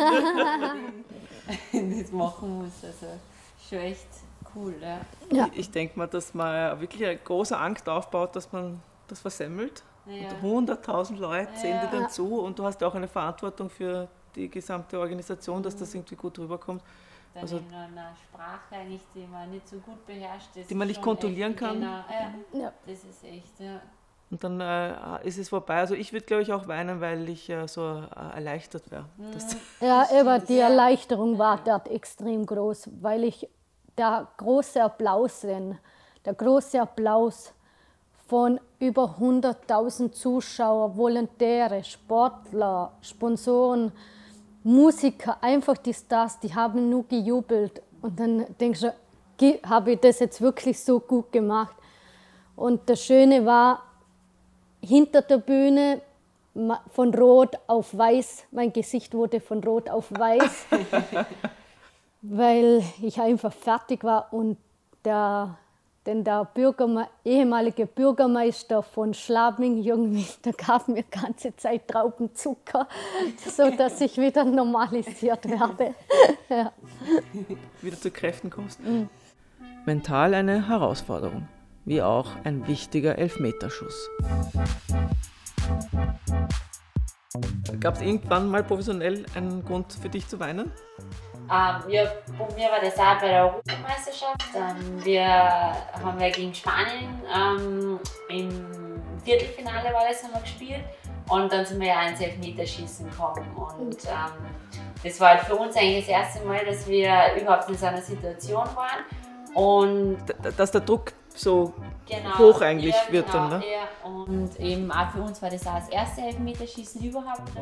wenn 1.73 1.91
ich 1.97 2.03
das 2.03 2.11
machen 2.13 2.63
muss. 2.63 2.83
Also 2.83 3.07
schon 3.69 3.79
echt 3.79 4.07
cool. 4.55 4.75
Ja. 4.81 5.01
ja. 5.31 5.47
Ich, 5.53 5.59
ich 5.59 5.71
denke 5.71 5.97
mal, 5.97 6.07
dass 6.07 6.33
man 6.33 6.79
wirklich 6.79 7.05
eine 7.05 7.17
große 7.17 7.57
Angst 7.57 7.87
aufbaut, 7.87 8.35
dass 8.35 8.51
man 8.51 8.81
das 9.07 9.19
versemmelt. 9.19 9.83
Ja. 10.05 10.29
Und 10.41 10.69
100.000 10.69 11.17
Leute 11.17 11.51
sehen 11.55 11.79
dir 11.79 11.89
dann 11.91 12.09
zu 12.09 12.39
und 12.39 12.57
du 12.57 12.63
hast 12.63 12.83
auch 12.83 12.95
eine 12.95 13.07
Verantwortung 13.07 13.69
für 13.69 14.07
die 14.35 14.49
gesamte 14.49 14.99
Organisation, 14.99 15.61
dass 15.61 15.75
das 15.75 15.93
mhm. 15.93 15.99
irgendwie 15.99 16.15
gut 16.15 16.39
rüberkommt. 16.39 16.81
Dann 17.33 17.43
also, 17.43 17.57
in 17.57 17.73
einer 17.73 18.13
Sprache 18.15 18.75
eigentlich, 18.75 19.01
die 19.15 19.25
man 19.25 19.49
nicht 19.51 19.67
so 19.67 19.77
gut 19.77 20.05
beherrscht. 20.05 20.49
die 20.69 20.75
man 20.75 20.87
nicht 20.87 21.01
kontrollieren 21.01 21.55
kann. 21.55 21.79
Genau, 21.79 22.03
ja, 22.53 22.73
das 22.85 23.03
ist 23.03 23.23
echt, 23.23 23.59
ja. 23.59 23.79
Und 24.31 24.43
dann 24.45 24.61
äh, 24.61 25.27
ist 25.27 25.37
es 25.37 25.49
vorbei. 25.49 25.75
Also 25.75 25.93
ich 25.93 26.13
würde, 26.13 26.25
glaube 26.25 26.43
ich, 26.43 26.53
auch 26.53 26.67
weinen, 26.67 27.01
weil 27.01 27.27
ich 27.27 27.49
äh, 27.49 27.67
so 27.67 27.81
äh, 27.81 28.35
erleichtert 28.35 28.89
wäre. 28.89 29.05
Mhm. 29.17 29.31
Ja, 29.81 30.07
aber 30.19 30.39
die 30.39 30.57
Erleichterung 30.57 31.37
war 31.37 31.61
dort 31.63 31.89
extrem 31.89 32.45
groß, 32.45 32.89
weil 33.01 33.25
ich 33.25 33.49
der 33.97 34.27
große 34.37 34.81
Applaus 34.81 35.41
sehen, 35.41 35.77
der 36.25 36.33
große 36.33 36.81
Applaus 36.81 37.53
von 38.27 38.59
über 38.79 39.15
100.000 39.19 40.11
Zuschauer, 40.11 40.95
Volontäre, 40.95 41.83
Sportler, 41.83 42.93
Sponsoren, 43.01 43.91
Musiker, 44.63 45.37
einfach 45.41 45.77
die 45.77 45.93
Stars, 45.93 46.39
die 46.39 46.53
haben 46.53 46.89
nur 46.89 47.07
gejubelt. 47.07 47.81
Und 48.01 48.19
dann 48.19 48.45
denkst 48.59 48.81
du, 48.81 48.93
habe 49.63 49.93
ich 49.93 49.99
das 49.99 50.19
jetzt 50.19 50.39
wirklich 50.39 50.79
so 50.79 50.99
gut 50.99 51.31
gemacht? 51.31 51.75
Und 52.55 52.89
das 52.89 53.03
Schöne 53.03 53.45
war, 53.45 53.83
hinter 54.81 55.21
der 55.21 55.37
Bühne 55.37 56.01
von 56.89 57.13
Rot 57.13 57.57
auf 57.67 57.97
Weiß, 57.97 58.45
mein 58.51 58.73
Gesicht 58.73 59.13
wurde 59.13 59.39
von 59.39 59.63
Rot 59.63 59.89
auf 59.89 60.11
Weiß, 60.11 60.65
weil 62.21 62.83
ich 63.01 63.19
einfach 63.19 63.53
fertig 63.53 64.03
war 64.03 64.31
und 64.31 64.57
der 65.03 65.57
denn 66.05 66.23
der 66.23 66.45
Bürgerme 66.45 67.07
ehemalige 67.23 67.85
Bürgermeister 67.85 68.81
von 68.81 69.13
Schlabing, 69.13 69.77
Jungwil, 69.77 70.25
der 70.43 70.53
gab 70.53 70.87
mir 70.87 71.03
ganze 71.03 71.55
Zeit 71.55 71.87
Traubenzucker, 71.87 72.87
sodass 73.47 74.01
ich 74.01 74.17
wieder 74.17 74.43
normalisiert 74.43 75.47
werde. 75.47 75.93
ja. 76.49 76.71
Wieder 77.81 77.97
zu 77.97 78.09
Kräften 78.09 78.49
kommst. 78.49 78.79
Mhm. 78.79 79.09
Mental 79.85 80.33
eine 80.33 80.67
Herausforderung, 80.67 81.47
wie 81.85 82.01
auch 82.01 82.31
ein 82.43 82.67
wichtiger 82.67 83.17
Elfmeterschuss. 83.17 84.09
Gab 87.79 87.95
es 87.95 88.01
irgendwann 88.01 88.49
mal 88.49 88.63
professionell 88.63 89.25
einen 89.35 89.63
Grund 89.63 89.93
für 89.93 90.09
dich 90.09 90.27
zu 90.27 90.39
weinen? 90.39 90.71
Ähm, 91.51 91.89
ja, 91.89 92.05
bei 92.39 92.55
mir 92.55 92.71
war 92.71 92.79
das 92.79 92.97
auch 92.97 93.19
bei 93.19 93.27
der 93.27 93.43
Europameisterschaft. 93.43 94.41
Ähm, 94.55 95.03
wir 95.03 95.25
haben 95.25 96.19
ja 96.19 96.29
gegen 96.29 96.53
Spanien 96.53 97.21
ähm, 97.35 97.99
im 98.29 99.01
Viertelfinale 99.23 99.93
war 99.93 100.07
das, 100.07 100.23
haben 100.23 100.33
wir 100.33 100.41
gespielt. 100.41 100.83
Und 101.29 101.51
dann 101.51 101.65
sind 101.65 101.81
wir 101.81 101.89
ja 101.89 102.07
ins 102.07 102.21
Elfmeterschießen 102.21 103.09
gekommen. 103.09 103.45
Und 103.55 103.97
ähm, 104.05 104.31
das 105.03 105.19
war 105.19 105.29
halt 105.31 105.41
für 105.41 105.55
uns 105.55 105.75
eigentlich 105.75 106.05
das 106.05 106.09
erste 106.09 106.45
Mal, 106.45 106.65
dass 106.65 106.87
wir 106.87 107.11
überhaupt 107.39 107.69
in 107.69 107.77
so 107.77 107.85
einer 107.85 108.01
Situation 108.01 108.67
waren. 108.75 109.03
Und 109.53 110.19
dass 110.57 110.71
der 110.71 110.81
Druck 110.81 111.11
so 111.41 111.73
genau, 112.07 112.37
hoch 112.37 112.61
eigentlich 112.61 112.95
ja, 112.95 113.13
wird 113.13 113.31
genau, 113.31 113.49
dann. 113.49 113.59
Ne? 113.59 113.65
Ja. 113.65 114.09
Und 114.09 114.59
eben 114.59 114.91
auch 114.91 115.09
für 115.11 115.21
uns 115.21 115.41
war 115.41 115.49
das 115.49 115.65
auch 115.67 115.75
das 115.75 115.89
erste 115.89 116.21
Elfmeterschießen 116.21 117.01
überhaupt 117.03 117.43
bei 117.55 117.61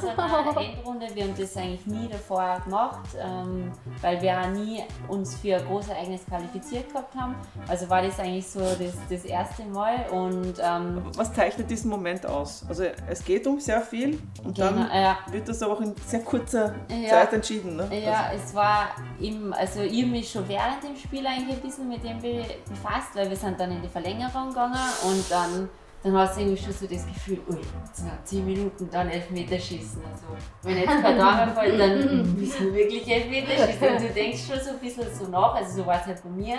so 0.00 0.08
einer 0.08 0.60
Endrunde. 0.60 1.06
Wir 1.14 1.24
haben 1.24 1.34
das 1.36 1.56
eigentlich 1.56 1.86
nie 1.86 2.08
davor 2.08 2.60
gemacht, 2.64 3.08
ähm, 3.18 3.72
weil 4.00 4.20
wir 4.22 4.40
auch 4.40 4.48
nie 4.48 4.82
uns 5.08 5.36
für 5.36 5.56
ein 5.56 5.66
großes 5.66 5.90
Ereignis 5.90 6.24
qualifiziert 6.26 6.88
gehabt 6.92 7.14
haben. 7.14 7.34
Also 7.68 7.88
war 7.88 8.02
das 8.02 8.18
eigentlich 8.18 8.48
so 8.48 8.60
das, 8.60 8.94
das 9.08 9.24
erste 9.24 9.64
Mal. 9.64 10.06
Und, 10.10 10.54
ähm, 10.62 11.02
Was 11.16 11.32
zeichnet 11.32 11.70
diesen 11.70 11.90
Moment 11.90 12.26
aus? 12.26 12.64
Also 12.68 12.84
es 13.08 13.24
geht 13.24 13.46
um 13.46 13.60
sehr 13.60 13.80
viel 13.80 14.20
und 14.44 14.56
genau, 14.56 14.70
dann 14.70 14.90
ja. 14.92 15.18
wird 15.30 15.48
das 15.48 15.62
aber 15.62 15.74
auch 15.74 15.80
in 15.80 15.94
sehr 16.06 16.20
kurzer 16.20 16.74
Zeit 17.08 17.32
entschieden. 17.32 17.76
Ne? 17.76 17.88
Ja, 18.04 18.24
also. 18.30 18.44
es 18.44 18.54
war 18.54 18.88
eben, 19.20 19.52
also 19.52 19.80
ich 19.80 20.02
habe 20.02 20.10
mich 20.10 20.30
schon 20.30 20.48
während 20.48 20.82
dem 20.82 20.96
Spiel 20.96 21.26
eigentlich 21.26 21.56
ein 21.56 21.62
bisschen 21.62 21.88
mit 21.88 22.04
dem 22.04 22.20
befasst, 22.20 23.16
weil 23.20 23.28
wir 23.28 23.36
sind 23.36 23.60
dann 23.60 23.70
in 23.70 23.82
die 23.82 23.88
Verlängerung 23.88 24.48
gegangen 24.48 24.78
und 25.02 25.30
dann, 25.30 25.68
dann 26.02 26.16
hast 26.16 26.36
du 26.36 26.40
irgendwie 26.40 26.62
schon 26.62 26.72
so 26.72 26.86
das 26.86 27.06
Gefühl, 27.06 27.38
ui, 27.50 27.58
jetzt 27.84 28.04
noch 28.04 28.24
10 28.24 28.46
Minuten, 28.46 28.88
dann 28.90 29.10
Elfmeterschießen. 29.10 30.02
Also, 30.10 30.24
wenn 30.62 30.78
jetzt 30.78 31.02
kein 31.02 31.18
Tor 31.18 31.48
fällt, 31.54 31.78
dann 31.78 32.34
müssen 32.34 32.66
wir 32.66 32.74
wirklich 32.74 33.06
Elfmeterschießen. 33.06 33.88
Und 33.88 34.00
du 34.00 34.08
denkst 34.08 34.40
schon 34.46 34.58
so 34.58 34.70
ein 34.70 34.78
bisschen 34.78 35.04
so 35.14 35.26
nach, 35.26 35.54
also 35.54 35.82
so 35.82 35.86
war 35.86 36.00
es 36.00 36.06
halt 36.06 36.22
bei 36.22 36.30
mir. 36.30 36.56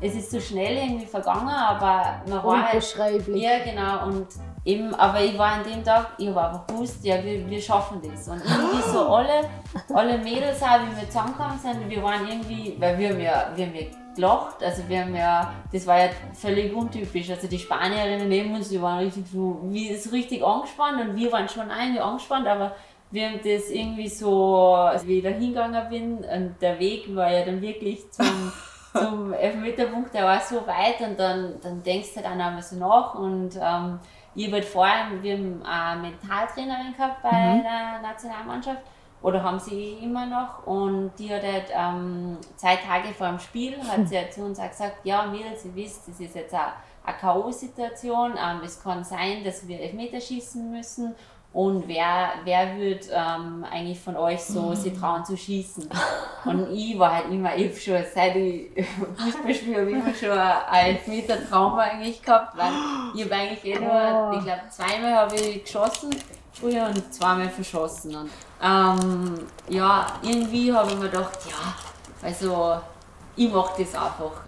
Es 0.00 0.14
ist 0.14 0.30
so 0.30 0.40
schnell 0.40 0.76
irgendwie 0.76 1.06
vergangen, 1.06 1.48
aber 1.48 2.22
man 2.28 2.42
war 2.42 2.72
halt. 2.72 2.96
Ja, 3.28 3.58
genau. 3.62 4.06
Und 4.06 4.28
Eben, 4.66 4.94
aber 4.94 5.22
ich 5.22 5.36
war 5.36 5.52
an 5.52 5.64
dem 5.64 5.84
Tag, 5.84 6.12
ich 6.16 6.28
habe 6.28 6.40
einfach 6.40 6.66
gewusst, 6.66 7.04
ja, 7.04 7.22
wir, 7.22 7.48
wir 7.48 7.60
schaffen 7.60 8.00
das. 8.02 8.26
Und 8.28 8.42
irgendwie 8.42 8.90
so 8.90 9.00
alle, 9.14 9.48
alle 9.92 10.18
Mädels 10.18 10.62
auch, 10.62 10.80
wie 10.80 11.00
wir 11.00 11.06
zusammengekommen 11.06 11.58
sind, 11.58 11.90
wir 11.90 12.02
waren 12.02 12.26
irgendwie, 12.26 12.74
weil 12.78 12.98
wir 12.98 13.10
haben 13.10 13.20
ja, 13.20 13.52
wir 13.54 13.66
haben 13.66 13.74
ja 13.74 13.86
gelacht, 14.14 14.62
also 14.62 14.88
wir 14.88 15.00
haben 15.00 15.14
ja, 15.14 15.52
das 15.70 15.86
war 15.86 15.98
ja 15.98 16.10
völlig 16.32 16.72
untypisch. 16.72 17.28
Also 17.30 17.46
die 17.46 17.58
Spanierinnen 17.58 18.28
neben 18.28 18.54
uns, 18.54 18.70
die 18.70 18.80
waren 18.80 19.00
richtig 19.00 19.26
so, 19.30 19.60
wie, 19.64 19.94
so 19.96 20.10
richtig 20.10 20.42
angespannt 20.42 21.00
und 21.00 21.16
wir 21.16 21.30
waren 21.30 21.48
schon 21.48 21.68
irgendwie 21.68 22.00
angespannt, 22.00 22.46
aber 22.46 22.74
wir 23.10 23.28
haben 23.28 23.40
das 23.44 23.70
irgendwie 23.70 24.08
so, 24.08 24.74
also 24.74 25.06
wie 25.06 25.18
ich 25.18 25.24
da 25.24 25.30
hingegangen 25.30 25.88
bin 25.90 26.16
und 26.24 26.54
der 26.60 26.78
Weg 26.78 27.14
war 27.14 27.30
ja 27.30 27.44
dann 27.44 27.60
wirklich 27.60 28.10
zum, 28.10 28.52
zum 28.92 29.32
Elfmeterpunkt, 29.34 30.14
der 30.14 30.24
war 30.24 30.40
so 30.40 30.66
weit 30.66 31.00
und 31.00 31.18
dann, 31.18 31.54
dann 31.62 31.82
denkst 31.82 32.14
du 32.14 32.22
dann 32.22 32.40
einmal 32.40 32.62
so 32.62 32.76
nach 32.76 33.14
und 33.14 33.58
ähm, 33.60 34.00
ich 34.34 34.46
habe 34.46 34.56
halt 34.56 34.64
vorher, 34.64 35.22
wir 35.22 35.34
haben 35.34 35.62
eine 35.62 36.02
Mentaltrainerin 36.02 36.94
gehabt 36.96 37.22
bei 37.22 37.30
mhm. 37.30 37.62
der 37.62 38.00
Nationalmannschaft 38.02 38.82
oder 39.22 39.42
haben 39.42 39.58
sie 39.58 39.94
immer 40.02 40.26
noch 40.26 40.66
und 40.66 41.12
die 41.18 41.32
hat 41.32 41.42
halt 41.42 41.66
ähm, 41.72 42.38
zwei 42.56 42.76
Tage 42.76 43.14
vor 43.14 43.28
dem 43.28 43.38
Spiel 43.38 43.76
hat 43.88 44.08
sie 44.08 44.18
halt 44.18 44.32
zu 44.32 44.42
uns 44.42 44.58
auch 44.58 44.68
gesagt, 44.68 44.98
ja 45.04 45.26
Mädels, 45.26 45.64
ihr 45.64 45.74
wisst, 45.74 46.08
das 46.08 46.20
ist 46.20 46.34
jetzt 46.34 46.54
eine, 46.54 46.72
eine 47.04 47.16
K.O.-Situation, 47.16 48.32
ähm, 48.32 48.60
es 48.64 48.82
kann 48.82 49.04
sein, 49.04 49.44
dass 49.44 49.66
wir 49.66 49.80
Elfmeter 49.80 50.20
schießen 50.20 50.70
müssen 50.70 51.14
und 51.54 51.86
wer, 51.86 52.32
wer 52.42 52.76
wird 52.76 53.06
ähm, 53.12 53.64
eigentlich 53.70 54.00
von 54.00 54.16
euch 54.16 54.42
so 54.42 54.74
sich 54.74 54.92
trauen 54.98 55.24
zu 55.24 55.36
schießen? 55.36 55.88
Und 56.44 56.70
ich 56.72 56.98
war 56.98 57.14
halt 57.14 57.30
immer, 57.30 57.56
ich 57.56 57.82
schon 57.82 58.02
seit 58.12 58.34
ich 58.34 58.70
Fußball 59.16 59.54
spiele, 59.54 59.80
habe 59.80 59.90
ich 59.90 59.96
immer 59.96 60.14
schon 60.14 60.30
einen 60.30 60.96
Elfmeter 60.96 61.48
Traum 61.48 61.78
eigentlich 61.78 62.20
gehabt, 62.20 62.58
weil 62.58 62.72
ich 63.14 63.24
habe 63.24 63.34
eigentlich 63.34 63.64
eh 63.64 63.78
nur, 63.78 64.32
oh. 64.32 64.36
ich 64.36 64.44
glaube 64.44 64.62
zweimal 64.68 65.14
habe 65.14 65.36
ich 65.36 65.64
geschossen 65.64 66.10
früher 66.52 66.86
und 66.86 67.14
zweimal 67.14 67.48
verschossen. 67.48 68.16
Und 68.16 68.30
ähm, 68.60 69.34
ja, 69.68 70.06
irgendwie 70.22 70.72
habe 70.72 70.90
ich 70.90 70.96
mir 70.96 71.08
gedacht, 71.08 71.38
ja, 71.48 71.74
also 72.26 72.80
ich 73.36 73.52
mache 73.52 73.80
das 73.82 73.94
einfach. 73.94 74.42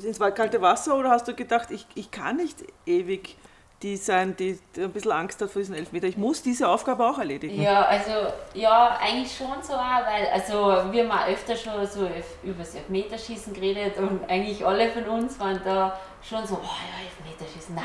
Ins 0.00 0.18
kalte 0.18 0.62
Wasser 0.62 0.96
oder 0.96 1.10
hast 1.10 1.26
du 1.26 1.34
gedacht, 1.34 1.72
ich, 1.72 1.86
ich 1.96 2.12
kann 2.12 2.36
nicht 2.36 2.64
ewig 2.86 3.36
die 3.82 3.96
sein, 3.96 4.36
die, 4.36 4.58
die 4.76 4.82
ein 4.82 4.92
bisschen 4.92 5.12
Angst 5.12 5.40
hat 5.40 5.50
vor 5.50 5.60
diesen 5.60 5.74
Elfmeter. 5.74 6.06
Ich 6.06 6.18
muss 6.18 6.42
diese 6.42 6.68
Aufgabe 6.68 7.06
auch 7.08 7.18
erledigen. 7.18 7.60
Ja, 7.60 7.82
also 7.82 8.10
ja, 8.52 8.98
eigentlich 9.00 9.34
schon 9.34 9.62
so 9.62 9.72
auch, 9.72 10.04
weil 10.04 10.26
also 10.32 10.92
wir 10.92 11.04
haben 11.04 11.10
auch 11.10 11.26
öfter 11.26 11.56
schon 11.56 11.86
so 11.86 12.08
über 12.42 12.58
das 12.58 12.74
Elfmeterschießen 12.74 13.54
geredet 13.54 13.96
und 13.96 14.28
eigentlich 14.28 14.64
alle 14.64 14.90
von 14.90 15.04
uns 15.04 15.40
waren 15.40 15.60
da 15.64 15.98
schon 16.22 16.46
so, 16.46 16.56
oh 16.56 16.66
ja, 16.66 17.04
Elfmeterschießen, 17.04 17.74
nein, 17.74 17.84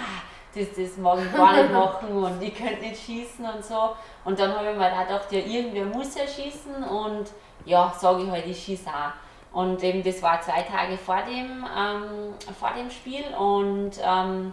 das, 0.54 0.68
das 0.76 0.98
mag 0.98 1.20
ich 1.26 1.34
gar 1.34 1.56
nicht 1.56 1.72
machen 1.72 2.12
und 2.24 2.42
ich 2.44 2.54
könnte 2.54 2.82
nicht 2.82 3.02
schießen 3.02 3.46
und 3.46 3.64
so. 3.64 3.96
Und 4.26 4.38
dann 4.38 4.54
habe 4.54 4.72
ich 4.72 4.78
mir 4.78 4.90
gedacht, 4.90 5.32
ja, 5.32 5.40
irgendwer 5.40 5.86
muss 5.86 6.16
ja 6.16 6.28
schießen 6.28 6.84
und 6.84 7.32
ja, 7.64 7.94
sage 7.98 8.24
ich 8.24 8.30
halt, 8.30 8.46
ich 8.46 8.62
schieße 8.62 8.90
auch. 8.90 9.58
Und 9.58 9.82
eben 9.82 10.04
das 10.04 10.22
war 10.22 10.42
zwei 10.42 10.64
Tage 10.64 10.98
vor 10.98 11.22
dem, 11.22 11.66
ähm, 11.66 12.34
vor 12.60 12.72
dem 12.78 12.92
Spiel 12.92 13.24
und 13.40 13.92
ähm, 14.04 14.52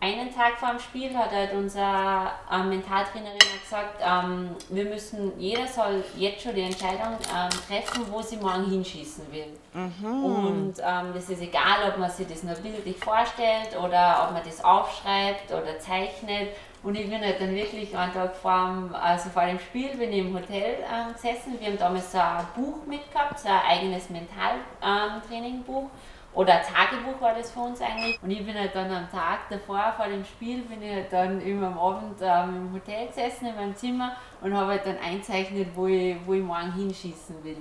einen 0.00 0.32
Tag 0.32 0.58
vor 0.58 0.70
dem 0.70 0.78
Spiel 0.78 1.16
hat 1.16 1.32
halt 1.32 1.52
unsere 1.52 2.30
äh, 2.50 2.62
Mentaltrainerin 2.62 3.38
gesagt, 3.60 4.00
ähm, 4.00 4.50
wir 4.68 4.84
müssen, 4.84 5.38
jeder 5.40 5.66
soll 5.66 6.04
jetzt 6.16 6.42
schon 6.42 6.54
die 6.54 6.62
Entscheidung 6.62 7.18
ähm, 7.34 7.50
treffen, 7.66 8.04
wo 8.10 8.22
sie 8.22 8.36
morgen 8.36 8.70
hinschießen 8.70 9.24
will. 9.32 9.58
Mhm. 9.74 10.24
Und 10.24 10.74
ähm, 10.78 11.12
das 11.14 11.28
ist 11.28 11.42
egal, 11.42 11.88
ob 11.88 11.98
man 11.98 12.10
sich 12.10 12.28
das 12.28 12.44
nur 12.44 12.54
bildlich 12.54 12.96
vorstellt 12.96 13.76
oder 13.76 14.26
ob 14.26 14.34
man 14.34 14.42
das 14.44 14.64
aufschreibt 14.64 15.50
oder 15.50 15.78
zeichnet. 15.80 16.50
Und 16.84 16.94
ich 16.94 17.10
bin 17.10 17.20
halt 17.20 17.40
dann 17.40 17.54
wirklich 17.54 17.96
einen 17.96 18.12
Tag 18.12 18.36
vor 18.36 18.66
dem, 18.66 18.94
also 18.94 19.30
vor 19.30 19.46
dem 19.46 19.58
Spiel 19.58 19.96
bin 19.96 20.12
ich 20.12 20.18
im 20.20 20.32
Hotel 20.32 20.76
ähm, 20.84 21.12
gesessen. 21.12 21.58
Wir 21.58 21.68
haben 21.68 21.78
damals 21.78 22.12
so 22.12 22.18
ein 22.18 22.46
Buch 22.54 22.86
mitgehabt, 22.86 23.40
so 23.40 23.48
ein 23.48 23.60
eigenes 23.68 24.08
Mentaltraining-Buch. 24.10 25.90
Oder 26.38 26.52
ein 26.52 26.62
Tagebuch 26.62 27.20
war 27.20 27.34
das 27.34 27.50
für 27.50 27.58
uns 27.58 27.80
eigentlich. 27.80 28.16
Und 28.22 28.30
ich 28.30 28.46
bin 28.46 28.56
halt 28.56 28.72
dann 28.72 28.88
am 28.92 29.10
Tag 29.10 29.48
davor, 29.50 29.92
vor 29.96 30.06
dem 30.06 30.24
Spiel, 30.24 30.62
bin 30.62 30.80
ich 30.80 30.92
halt 30.92 31.12
dann 31.12 31.40
immer 31.40 31.66
am 31.66 31.76
Abend 31.76 32.20
ähm, 32.22 32.68
im 32.68 32.72
Hotel 32.74 33.08
gesessen, 33.08 33.46
in 33.46 33.56
meinem 33.56 33.74
Zimmer 33.74 34.12
und 34.40 34.56
habe 34.56 34.70
halt 34.70 34.86
dann 34.86 34.98
einzeichnet, 34.98 35.66
wo 35.74 35.88
ich, 35.88 36.14
wo 36.24 36.34
ich 36.34 36.42
morgen 36.44 36.72
hinschießen 36.74 37.42
will. 37.42 37.56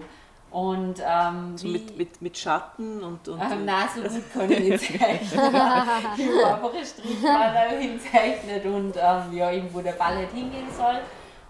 Und, 0.51 1.01
ähm, 1.03 1.57
so 1.57 1.67
mit, 1.69 1.97
mit, 1.97 2.21
mit 2.21 2.37
Schatten 2.37 3.03
und. 3.03 3.27
und 3.27 3.41
ähm, 3.41 3.65
nein, 3.65 3.87
so 3.95 4.01
gut 4.03 4.31
kann 4.31 4.51
ich 4.51 4.59
nicht 4.59 4.79
zeichnen. 4.99 5.21
ich 5.31 5.37
habe 5.37 6.53
einfach 6.53 6.73
einen 6.75 6.85
Strichmaler 6.85 7.69
hinzeichnet 7.79 8.63
und 8.63 8.95
ähm, 8.95 9.33
ja, 9.35 9.51
eben 9.53 9.73
wo 9.73 9.81
der 9.81 9.93
Ball 9.93 10.17
halt 10.17 10.31
hingehen 10.31 10.67
soll. 10.71 10.99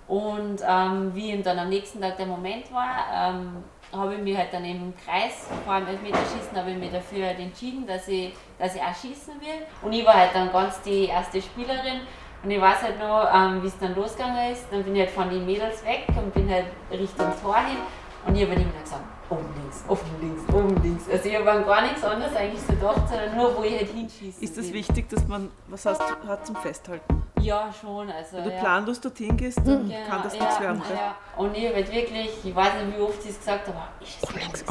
Und 0.07 0.61
ähm, 0.65 1.13
wie 1.13 1.31
ihm 1.31 1.43
dann 1.43 1.59
am 1.59 1.67
nächsten 1.67 1.99
Tag 1.99 2.15
der 2.15 2.27
Moment 2.27 2.71
war, 2.71 3.05
ähm, 3.13 3.65
habe 3.91 4.15
ich 4.15 4.21
mich 4.21 4.37
halt 4.37 4.53
dann 4.53 4.65
im 4.65 4.93
Kreis, 5.05 5.47
vor 5.63 5.73
allem 5.73 5.87
Elfmeterschießen, 5.87 6.55
habe 6.55 6.71
ich 6.71 6.77
mich 6.77 6.91
dafür 6.91 7.27
halt 7.27 7.39
entschieden, 7.39 7.87
dass 7.87 8.07
ich, 8.07 8.33
dass 8.59 8.75
ich 8.75 8.81
auch 8.81 8.95
schießen 8.95 9.35
will. 9.39 9.65
Und 9.81 9.93
ich 9.93 10.05
war 10.05 10.13
halt 10.13 10.33
dann 10.33 10.51
ganz 10.51 10.81
die 10.81 11.05
erste 11.05 11.41
Spielerin. 11.41 12.01
Und 12.43 12.51
ich 12.51 12.61
weiß 12.61 12.83
halt 12.83 12.99
noch, 12.99 13.27
ähm, 13.33 13.63
wie 13.63 13.67
es 13.67 13.77
dann 13.79 13.95
losgegangen 13.95 14.51
ist. 14.51 14.67
Dann 14.71 14.83
bin 14.83 14.95
ich 14.95 15.01
halt 15.01 15.11
von 15.11 15.29
den 15.29 15.45
Mädels 15.45 15.83
weg 15.85 16.05
und 16.15 16.33
bin 16.33 16.49
halt 16.49 16.65
Richtung 16.91 17.27
Tor 17.41 17.57
hin. 17.57 17.77
Und 18.25 18.35
ich 18.35 18.43
habe 18.43 18.51
halt 18.53 18.61
immer 18.61 18.81
gesagt, 18.83 19.03
oben 19.29 19.45
links, 19.55 19.83
oben 19.87 20.21
links, 20.21 20.53
oben 20.53 20.83
links. 20.83 21.09
Also 21.09 21.29
ich 21.29 21.35
habe 21.35 21.51
an 21.51 21.65
gar 21.65 21.81
nichts 21.81 22.03
anderes 22.03 22.35
eigentlich 22.35 22.61
so 22.61 22.73
gedacht, 22.73 23.07
sondern 23.07 23.35
nur, 23.35 23.57
wo 23.57 23.63
ich 23.63 23.77
halt 23.77 23.89
hinschießen 23.89 24.43
Ist 24.43 24.57
das 24.57 24.71
wichtig, 24.73 25.09
dass 25.09 25.27
man 25.27 25.49
was 25.67 25.85
hast, 25.85 26.01
hat 26.01 26.45
zum 26.45 26.55
Festhalten? 26.57 27.23
Ja, 27.41 27.69
schon. 27.71 28.09
Also, 28.09 28.37
Wenn 28.37 28.43
du 28.45 28.51
ja. 28.51 28.59
planlos 28.59 28.99
dorthin 28.99 29.37
gehst, 29.37 29.59
dann 29.59 29.87
genau, 29.87 30.09
kann 30.09 30.23
das 30.23 30.35
ja, 30.35 30.43
nichts 30.43 30.59
werden. 30.59 30.81
Ja. 30.89 31.15
Und 31.37 31.55
ich 31.55 31.73
halt 31.73 31.91
wirklich, 31.91 32.31
ich 32.43 32.55
weiß 32.55 32.73
nicht, 32.83 32.97
wie 32.97 33.01
oft 33.01 33.21
sie 33.21 33.29
es 33.29 33.39
gesagt 33.39 33.67
haben, 33.67 33.77
ich 33.99 34.17
oben 34.23 34.39
links, 34.39 34.65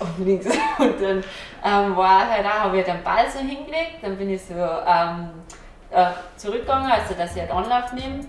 oben 0.00 0.24
links. 0.24 0.46
Und 0.78 1.00
dann 1.00 1.24
ähm, 1.64 1.96
war 1.96 2.30
halt 2.30 2.46
auch, 2.46 2.60
habe 2.64 2.78
ich 2.78 2.84
den 2.84 3.02
Ball 3.02 3.30
so 3.30 3.38
hingelegt, 3.38 3.98
dann 4.02 4.16
bin 4.16 4.30
ich 4.30 4.42
so 4.44 4.54
ähm, 4.54 5.30
äh, 5.90 6.12
zurückgegangen, 6.36 6.90
also 6.90 7.14
dass 7.14 7.34
ich 7.34 7.42
halt 7.42 7.50
Anlauf 7.50 7.92
nehme 7.92 8.20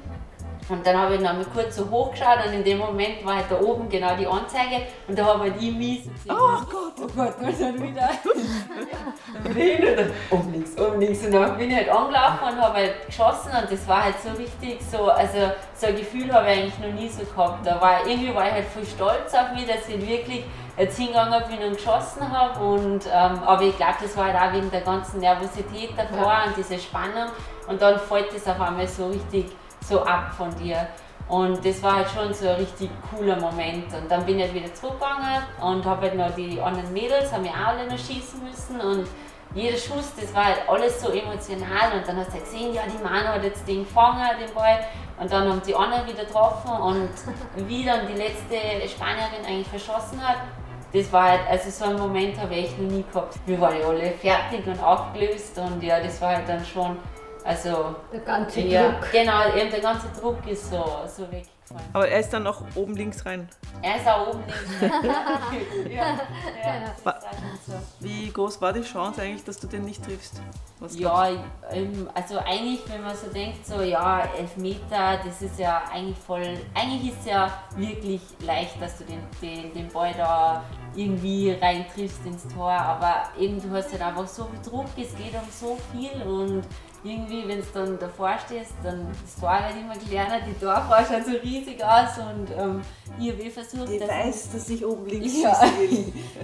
und 0.70 0.86
dann 0.86 0.98
habe 0.98 1.16
ich 1.16 1.22
noch 1.22 1.34
mal 1.34 1.46
kurz 1.54 1.76
so 1.76 1.90
hochgeschaut 1.90 2.46
und 2.46 2.54
in 2.54 2.64
dem 2.64 2.78
Moment 2.80 3.26
war 3.26 3.38
halt 3.38 3.46
da 3.50 3.60
oben 3.60 3.88
genau 3.88 4.16
die 4.16 4.28
Anzeige 4.28 4.84
und 5.08 5.18
da 5.18 5.26
habe 5.26 5.44
halt 5.44 5.54
ich 5.60 5.74
mich 5.74 6.04
so 6.04 6.10
gesehen. 6.12 6.32
Oh 6.32 6.62
Gott, 6.70 6.94
oh 7.02 7.08
Gott, 7.16 7.36
und 7.40 7.62
dann 7.62 7.82
wieder 7.82 8.10
hin 9.54 9.88
und 9.88 9.98
dann 9.98 10.12
oben 10.30 10.52
links, 10.52 10.78
oben 10.78 11.00
links. 11.00 11.26
Und 11.26 11.32
dann 11.32 11.58
bin 11.58 11.72
ich 11.72 11.76
halt 11.76 11.90
angelaufen 11.90 12.44
und 12.52 12.62
habe 12.62 12.74
halt 12.76 13.06
geschossen 13.06 13.52
und 13.62 13.72
das 13.72 13.88
war 13.88 14.04
halt 14.04 14.16
so 14.22 14.30
richtig 14.32 14.80
so, 14.92 15.10
also 15.10 15.52
so 15.74 15.88
ein 15.88 15.96
Gefühl 15.96 16.34
habe 16.34 16.52
ich 16.52 16.60
eigentlich 16.60 16.80
noch 16.80 17.00
nie 17.00 17.10
so 17.10 17.24
gehabt. 17.24 17.66
Da 17.66 17.80
war, 17.80 18.06
irgendwie 18.06 18.34
war 18.34 18.48
ich 18.48 18.54
halt 18.54 18.68
voll 18.68 18.86
stolz 18.86 19.34
auf 19.34 19.54
mich, 19.54 19.68
dass 19.68 19.88
ich 19.88 20.08
wirklich 20.08 20.44
jetzt 20.78 20.98
hingegangen 20.98 21.42
bin 21.50 21.68
und 21.68 21.78
geschossen 21.78 22.32
habe. 22.32 22.64
Und, 22.64 23.06
ähm, 23.06 23.40
aber 23.46 23.62
ich 23.64 23.76
glaube, 23.78 23.96
das 24.02 24.16
war 24.18 24.26
halt 24.26 24.36
auch 24.36 24.54
wegen 24.56 24.70
der 24.72 24.82
ganzen 24.82 25.20
Nervosität 25.20 25.92
davor 25.98 26.32
ja. 26.32 26.44
und 26.48 26.58
diese 26.58 26.78
Spannung. 26.80 27.30
Und 27.68 27.82
dann 27.82 28.00
fällt 28.00 28.34
das 28.34 28.48
auf 28.48 28.62
einmal 28.62 28.88
so 28.88 29.08
richtig 29.08 29.46
so 29.88 30.04
ab 30.04 30.34
von 30.36 30.54
dir. 30.56 30.88
Und 31.28 31.66
das 31.66 31.84
war 31.84 31.98
halt 31.98 32.10
schon 32.10 32.34
so 32.34 32.48
ein 32.48 32.56
richtig 32.56 32.90
cooler 33.12 33.36
Moment. 33.40 33.94
Und 33.94 34.10
dann 34.10 34.26
bin 34.26 34.38
ich 34.40 34.46
halt 34.46 34.54
wieder 34.54 34.74
zurückgegangen 34.74 35.44
und 35.62 35.86
habe 35.86 36.04
halt 36.04 36.16
noch 36.16 36.34
die 36.36 36.60
anderen 36.62 36.92
Mädels, 36.94 37.32
haben 37.34 37.44
ja 37.44 37.52
auch 37.52 37.68
alle 37.68 37.86
noch 37.86 37.98
schießen 37.98 38.42
müssen. 38.44 38.80
Und 38.80 39.08
jeder 39.54 39.78
Schuss, 39.78 40.14
das 40.20 40.34
war 40.34 40.46
halt 40.46 40.60
alles 40.68 41.02
so 41.02 41.10
emotional. 41.10 41.92
Und 41.98 42.08
dann 42.08 42.18
hast 42.18 42.30
du 42.30 42.34
halt 42.34 42.46
gesehen, 42.46 42.74
ja, 42.74 42.84
die 42.86 43.04
Manu 43.04 43.28
hat 43.28 43.44
jetzt 43.44 43.68
den 43.68 43.84
gefangen, 43.84 44.26
den 44.40 44.54
Ball. 44.54 44.80
Und 45.20 45.32
dann 45.32 45.50
haben 45.50 45.62
die 45.66 45.76
anderen 45.76 46.08
wieder 46.08 46.24
getroffen. 46.24 46.72
Und 46.72 47.10
wie 47.68 47.84
dann 47.84 48.08
die 48.08 48.14
letzte 48.14 48.88
Spanierin 48.88 49.46
eigentlich 49.46 49.68
verschossen 49.68 50.26
hat, 50.26 50.38
das 50.94 51.12
war 51.12 51.32
halt, 51.32 51.42
also 51.50 51.70
so 51.70 51.90
einen 51.90 52.00
Moment 52.00 52.40
habe 52.40 52.56
ich 52.56 52.68
echt 52.68 52.80
noch 52.80 52.90
nie 52.90 53.04
gehabt. 53.12 53.38
Wir 53.46 53.60
waren 53.60 53.78
ja 53.78 53.86
alle 53.86 54.12
fertig 54.12 54.66
und 54.66 54.82
aufgelöst. 54.82 55.58
Und 55.60 55.84
ja, 55.84 56.00
das 56.00 56.22
war 56.22 56.38
halt 56.38 56.48
dann 56.48 56.64
schon 56.64 56.98
also, 57.48 57.96
der 58.12 58.20
ganze 58.20 58.60
ja, 58.60 58.92
Druck. 58.92 59.12
Genau, 59.12 59.56
eben 59.56 59.72
der 59.72 59.80
ganze 59.80 60.08
Druck 60.20 60.46
ist 60.46 60.70
so, 60.70 60.84
so 61.08 61.24
weggefallen. 61.32 61.90
Aber 61.94 62.08
er 62.08 62.20
ist 62.20 62.30
dann 62.32 62.46
auch 62.46 62.62
oben 62.76 62.96
links 62.96 63.26
rein. 63.26 63.48
Er 63.82 63.96
ist 63.96 64.08
auch 64.08 64.28
oben 64.28 64.44
links 64.46 64.82
rein. 64.82 65.02
ja, 65.90 66.18
ja, 66.66 66.94
so. 67.66 67.74
Wie 68.02 68.30
groß 68.30 68.62
war 68.62 68.74
die 68.74 68.82
Chance 68.82 69.22
eigentlich, 69.22 69.46
dass 69.46 69.60
du 69.60 69.68
den 69.68 69.86
nicht 69.86 70.04
triffst? 70.04 70.42
Was 70.80 71.00
ja, 71.00 71.30
ähm, 71.72 72.10
also 72.14 72.38
eigentlich, 72.40 72.82
wenn 72.90 73.02
man 73.02 73.16
so 73.16 73.28
denkt, 73.28 73.66
so 73.66 73.82
ja, 73.82 74.28
Elfmeter, 74.38 75.20
das 75.26 75.42
ist 75.42 75.58
ja 75.58 75.84
eigentlich 75.92 76.18
voll, 76.18 76.60
eigentlich 76.76 77.14
ist 77.14 77.20
es 77.22 77.26
ja 77.28 77.52
wirklich 77.76 78.22
leicht, 78.42 78.82
dass 78.82 78.98
du 78.98 79.06
den, 79.06 79.20
den, 79.42 79.74
den 79.74 79.88
Ball 79.88 80.14
da 80.16 80.64
irgendwie 80.96 81.52
reintriffst 81.52 82.26
ins 82.26 82.48
Tor, 82.48 82.72
aber 82.72 83.24
eben 83.40 83.62
du 83.62 83.70
hast 83.76 83.92
halt 83.92 84.02
einfach 84.02 84.28
so 84.28 84.46
viel 84.46 84.62
Druck, 84.62 84.86
es 84.98 85.16
geht 85.16 85.34
um 85.34 85.50
so 85.52 85.78
viel 85.92 86.22
und 86.22 86.64
irgendwie, 87.04 87.48
wenn 87.48 87.60
du 87.60 87.66
dann 87.74 88.00
davor 88.00 88.38
stehst, 88.46 88.74
dann 88.84 89.08
das 89.22 89.36
Tor 89.40 89.60
wird 89.68 89.82
immer 89.82 89.96
kleiner, 89.96 90.46
die 90.46 90.54
Torfrau 90.54 90.98
schaut 90.98 91.26
so 91.26 91.38
riesig 91.44 91.84
aus 91.84 92.18
und 92.18 92.48
ähm, 92.58 92.82
ich 93.20 93.32
habe 93.32 93.44
eh 93.44 93.50
versucht, 93.50 93.90
ich 93.90 94.00
dass 94.00 94.10
weiß, 94.10 94.46
ich, 94.46 94.52
dass 94.52 94.70
ich 94.70 94.86
oben 94.86 95.06
links 95.06 95.42
ja, 95.42 95.62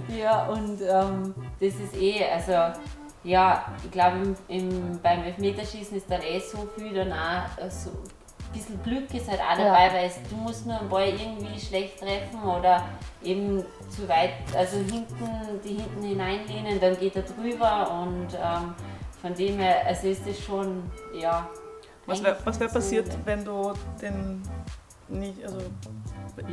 ja, 0.16 0.46
und 0.46 0.80
ähm, 0.80 1.34
das 1.60 1.74
ist 1.74 1.96
eh, 2.00 2.24
also 2.24 2.78
ja, 3.24 3.64
ich 3.82 3.90
glaube, 3.90 4.36
beim 5.02 5.24
Elfmeterschießen 5.24 5.96
ist 5.96 6.10
dann 6.10 6.20
eh 6.22 6.40
so 6.40 6.68
viel 6.76 6.92
dann 6.92 7.12
auch 7.12 7.70
so 7.70 7.90
ein 7.90 8.52
bisschen 8.52 8.82
Glück 8.82 9.12
ist 9.14 9.28
halt 9.28 9.40
auch 9.40 9.56
dabei, 9.56 9.86
ja. 9.86 9.94
weil 9.94 10.06
es, 10.06 10.18
du 10.28 10.36
musst 10.36 10.66
nur 10.66 10.78
einen 10.78 10.88
Ball 10.88 11.08
irgendwie 11.08 11.58
schlecht 11.58 11.98
treffen 11.98 12.42
oder 12.42 12.84
eben 13.22 13.64
zu 13.88 14.06
weit, 14.08 14.32
also 14.54 14.76
hinten, 14.76 15.60
die 15.64 15.74
hinten 15.74 16.02
hineinlehnen, 16.02 16.78
dann 16.78 16.98
geht 16.98 17.16
er 17.16 17.22
drüber 17.22 18.02
und 18.02 18.28
ähm, 18.34 18.74
von 19.24 19.34
dem 19.34 19.58
her, 19.58 19.86
also 19.86 20.06
ist 20.06 20.26
das 20.26 20.38
schon, 20.38 20.82
ja. 21.18 21.48
Was 22.04 22.22
wäre 22.22 22.36
wär 22.44 22.68
passiert, 22.68 23.08
wenn 23.24 23.42
du 23.42 23.72
den 24.02 24.42
nicht, 25.08 25.42
also 25.42 25.56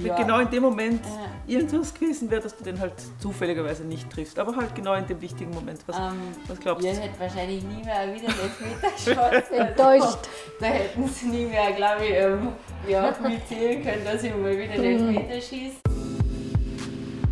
ja. 0.02 0.16
genau 0.16 0.40
in 0.40 0.50
dem 0.50 0.64
Moment 0.64 1.02
ja. 1.06 1.58
irgendwas 1.58 1.94
gewesen 1.94 2.32
wäre, 2.32 2.40
dass 2.40 2.56
du 2.56 2.64
den 2.64 2.80
halt 2.80 2.94
zufälligerweise 3.20 3.84
nicht 3.84 4.10
triffst. 4.10 4.40
Aber 4.40 4.56
halt 4.56 4.74
genau 4.74 4.94
in 4.94 5.06
dem 5.06 5.20
wichtigen 5.20 5.52
Moment. 5.52 5.82
Was, 5.86 5.98
um, 5.98 6.04
ähm, 6.04 6.14
was 6.48 6.60
glaubst 6.62 6.86
du? 6.86 6.88
Ihr 6.88 6.96
hättet 6.96 7.20
wahrscheinlich 7.20 7.62
nie 7.62 7.84
mehr 7.84 8.14
wieder 8.14 8.30
Elfmeter 8.30 9.52
Enttäuscht. 9.68 10.20
Da 10.62 10.68
hätten 10.68 11.08
sie 11.10 11.26
nie 11.26 11.46
mehr, 11.48 11.74
glaube 11.74 12.06
ich, 12.06 12.14
ähm, 12.14 12.48
ja, 12.88 13.14
mitzählen 13.22 13.84
können, 13.84 14.06
dass 14.06 14.24
ich 14.24 14.34
mal 14.34 14.58
wieder 14.58 14.82
den 14.82 15.10
mhm. 15.10 15.18
Elfmeter 15.18 15.42
schieße. 15.42 15.76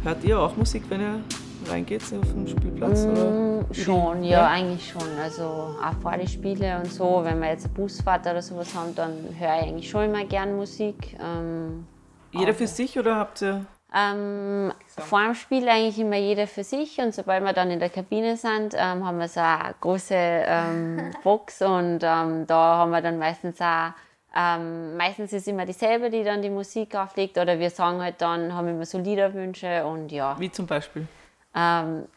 Hört 0.04 0.24
ihr 0.26 0.38
auch 0.38 0.58
Musik, 0.58 0.84
wenn 0.90 1.00
ihr 1.00 1.22
reingeht 1.70 2.02
auf 2.02 2.34
den 2.34 2.48
Spielplatz? 2.48 3.06
Mm, 3.06 3.74
schon, 3.74 4.24
ja, 4.24 4.30
ja, 4.40 4.48
eigentlich 4.48 4.90
schon. 4.90 5.08
Also 5.22 5.44
auch 5.44 5.94
vor 6.02 6.12
den 6.14 6.28
Spielen 6.28 6.82
und 6.82 6.92
so, 6.92 7.22
wenn 7.24 7.40
wir 7.40 7.50
jetzt 7.50 7.66
eine 7.66 7.74
Busfahrt 7.74 8.22
oder 8.22 8.42
sowas 8.42 8.74
haben, 8.76 8.96
dann 8.96 9.12
höre 9.38 9.56
ich 9.58 9.64
eigentlich 9.68 9.90
schon 9.90 10.06
immer 10.06 10.26
gern 10.26 10.56
Musik. 10.56 11.18
Ähm, 11.22 11.86
jeder 12.32 12.54
für 12.54 12.68
sich 12.68 12.98
oder 12.98 13.16
habt 13.16 13.42
ihr? 13.42 13.66
Ähm, 13.94 14.72
vor 14.98 15.24
dem 15.24 15.34
Spiel 15.34 15.68
eigentlich 15.68 15.98
immer 15.98 16.18
jeder 16.18 16.46
für 16.46 16.64
sich 16.64 17.00
und 17.00 17.14
sobald 17.16 17.44
wir 17.44 17.54
dann 17.54 17.72
in 17.72 17.80
der 17.80 17.90
Kabine 17.90 18.38
sind, 18.38 18.76
ähm, 18.76 19.04
haben 19.04 19.18
wir 19.18 19.28
so 19.28 19.40
eine 19.40 19.74
große 19.82 20.14
ähm, 20.14 21.12
Box 21.24 21.64
und 21.64 22.00
ähm, 22.04 22.46
da 22.46 22.78
haben 22.78 22.92
wir 22.92 23.02
dann 23.02 23.18
meistens 23.18 23.60
auch, 23.60 23.94
ähm, 24.36 24.96
meistens 24.96 25.34
ist 25.34 25.48
immer 25.48 25.66
dieselbe, 25.66 26.12
die 26.12 26.24
dann 26.24 26.44
die 26.44 26.52
Musik 26.52 26.96
auflegt 26.96 27.40
oder 27.40 27.58
wir 27.58 27.72
sagen 27.72 28.00
halt 28.00 28.22
dann, 28.22 28.54
haben 28.54 28.68
immer 28.68 28.86
so 28.86 29.00
Liederwünsche 29.00 29.84
und 29.86 30.12
ja. 30.12 30.40
Wie 30.40 30.52
zum 30.52 30.68
Beispiel? 30.68 31.08
Ähm, 31.56 32.08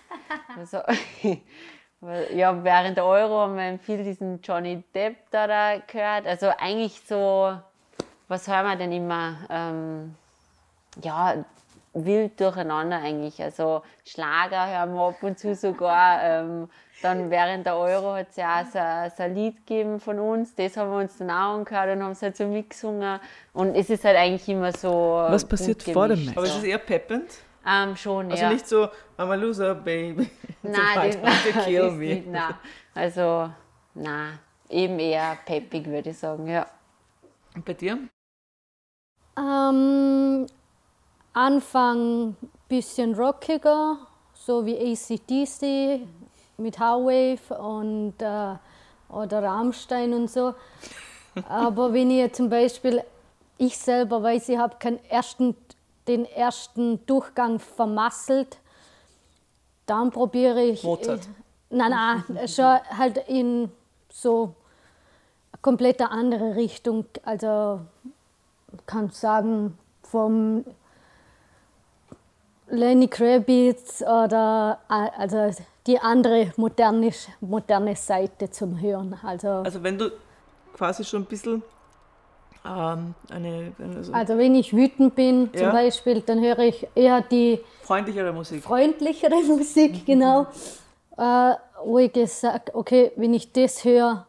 also, 0.58 0.78
ja, 2.34 2.64
während 2.64 2.96
der 2.96 3.04
Euro 3.04 3.40
haben 3.40 3.56
wir 3.56 3.78
viel 3.78 4.02
diesen 4.02 4.40
Johnny 4.42 4.82
Depp 4.94 5.16
da, 5.30 5.46
da 5.46 5.78
gehört, 5.86 6.26
also 6.26 6.48
eigentlich 6.58 7.00
so 7.06 7.56
was 8.32 8.48
hören 8.48 8.64
wir 8.64 8.76
denn 8.76 8.92
immer? 8.92 9.36
Ähm, 9.50 10.14
ja, 11.02 11.44
wild 11.92 12.40
durcheinander 12.40 12.96
eigentlich. 12.96 13.42
Also 13.42 13.82
Schlager 14.06 14.68
hören 14.68 14.94
wir 14.94 15.08
ab 15.08 15.22
und 15.22 15.38
zu 15.38 15.54
sogar. 15.54 16.20
Ähm, 16.32 16.68
dann 17.02 17.30
während 17.30 17.66
der 17.66 17.76
Euro 17.76 18.14
hat 18.14 18.28
es 18.30 18.36
ja 18.36 18.60
auch 18.60 18.66
so, 18.66 19.16
so, 19.16 19.22
ein 19.24 19.34
Lied 19.34 19.66
gegeben 19.66 19.98
von 19.98 20.20
uns, 20.20 20.54
das 20.54 20.76
haben 20.76 20.88
wir 20.92 20.98
uns 20.98 21.18
dann 21.18 21.30
auch 21.30 21.56
angehört 21.56 21.96
und 21.96 22.02
haben 22.04 22.12
es 22.12 22.22
halt 22.22 22.36
so 22.36 22.46
mitgesungen. 22.46 23.18
Und 23.52 23.74
es 23.74 23.90
ist 23.90 24.04
halt 24.04 24.16
eigentlich 24.16 24.48
immer 24.48 24.72
so. 24.72 24.90
Was 25.28 25.44
passiert 25.44 25.82
vor 25.82 26.06
dem 26.06 26.24
Match? 26.24 26.36
Aber 26.36 26.46
ist 26.46 26.58
es 26.58 26.62
eher 26.62 26.78
peppend? 26.78 27.26
Ähm, 27.66 27.96
schon, 27.96 28.30
also 28.30 28.42
ja. 28.42 28.52
nicht 28.52 28.66
so, 28.66 28.88
I'm 29.16 29.30
a 29.30 29.34
loser, 29.34 29.74
baby. 29.74 30.28
Nein, 30.62 31.18
das, 31.22 31.64
kill 31.64 31.90
me. 31.90 32.14
Nicht, 32.14 32.26
nein. 32.28 32.54
Also, 32.94 33.50
nein, 33.94 34.38
eben 34.68 34.98
eher 34.98 35.38
peppig, 35.44 35.86
würde 35.86 36.10
ich 36.10 36.18
sagen, 36.18 36.46
ja. 36.46 36.66
Und 37.54 37.64
bei 37.64 37.74
dir? 37.74 37.98
Ähm, 39.36 40.46
Anfang 41.32 42.28
ein 42.30 42.36
bisschen 42.68 43.14
rockiger, 43.14 43.98
so 44.34 44.64
wie 44.66 44.76
ACDC 44.76 46.06
mit 46.58 46.78
Howwave 46.78 47.58
und 47.58 48.14
äh, 48.20 48.56
oder 49.08 49.42
Rammstein 49.42 50.12
und 50.12 50.30
so. 50.30 50.54
Aber 51.48 51.92
wenn 51.92 52.10
ich 52.10 52.32
zum 52.32 52.48
Beispiel, 52.48 53.02
ich 53.58 53.76
selber 53.78 54.22
weiß, 54.22 54.48
ich 54.50 54.58
habe 54.58 54.76
keinen 54.78 55.02
ersten, 55.06 55.56
den 56.08 56.24
ersten 56.24 57.04
Durchgang 57.06 57.58
vermasselt, 57.58 58.58
dann 59.86 60.10
probiere 60.10 60.62
ich. 60.62 60.82
Mozart. 60.82 61.20
Äh, 61.70 61.76
nein, 61.76 61.90
nein, 61.90 62.48
schon 62.48 62.78
halt 62.96 63.18
in 63.28 63.70
so 64.10 64.54
eine 65.52 65.62
komplett 65.62 66.00
andere 66.00 66.56
Richtung. 66.56 67.04
Also 67.24 67.80
kann 68.86 69.10
sagen, 69.10 69.78
vom 70.02 70.64
Lenny 72.68 73.08
Kravitz 73.08 74.02
oder 74.02 74.78
also 74.88 75.50
die 75.86 75.98
andere 75.98 76.52
moderne, 76.56 77.12
moderne 77.40 77.96
Seite 77.96 78.50
zum 78.50 78.80
Hören. 78.80 79.18
Also, 79.22 79.48
also 79.48 79.82
wenn 79.82 79.98
du 79.98 80.10
quasi 80.74 81.04
schon 81.04 81.22
ein 81.22 81.26
bisschen 81.26 81.62
ähm, 82.64 83.14
eine, 83.30 83.72
also, 83.96 84.12
also, 84.12 84.38
wenn 84.38 84.54
ich 84.54 84.74
wütend 84.74 85.14
bin 85.14 85.50
ja. 85.52 85.60
zum 85.60 85.72
Beispiel, 85.72 86.20
dann 86.20 86.40
höre 86.40 86.60
ich 86.60 86.86
eher 86.94 87.20
die 87.22 87.60
freundlichere 87.82 88.32
Musik. 88.32 88.62
Freundlichere 88.62 89.42
Musik, 89.46 90.06
genau. 90.06 90.46
äh, 91.16 91.54
wo 91.84 91.98
ich 91.98 92.12
gesagt 92.12 92.74
okay, 92.74 93.12
wenn 93.16 93.34
ich 93.34 93.52
das 93.52 93.84
höre, 93.84 94.26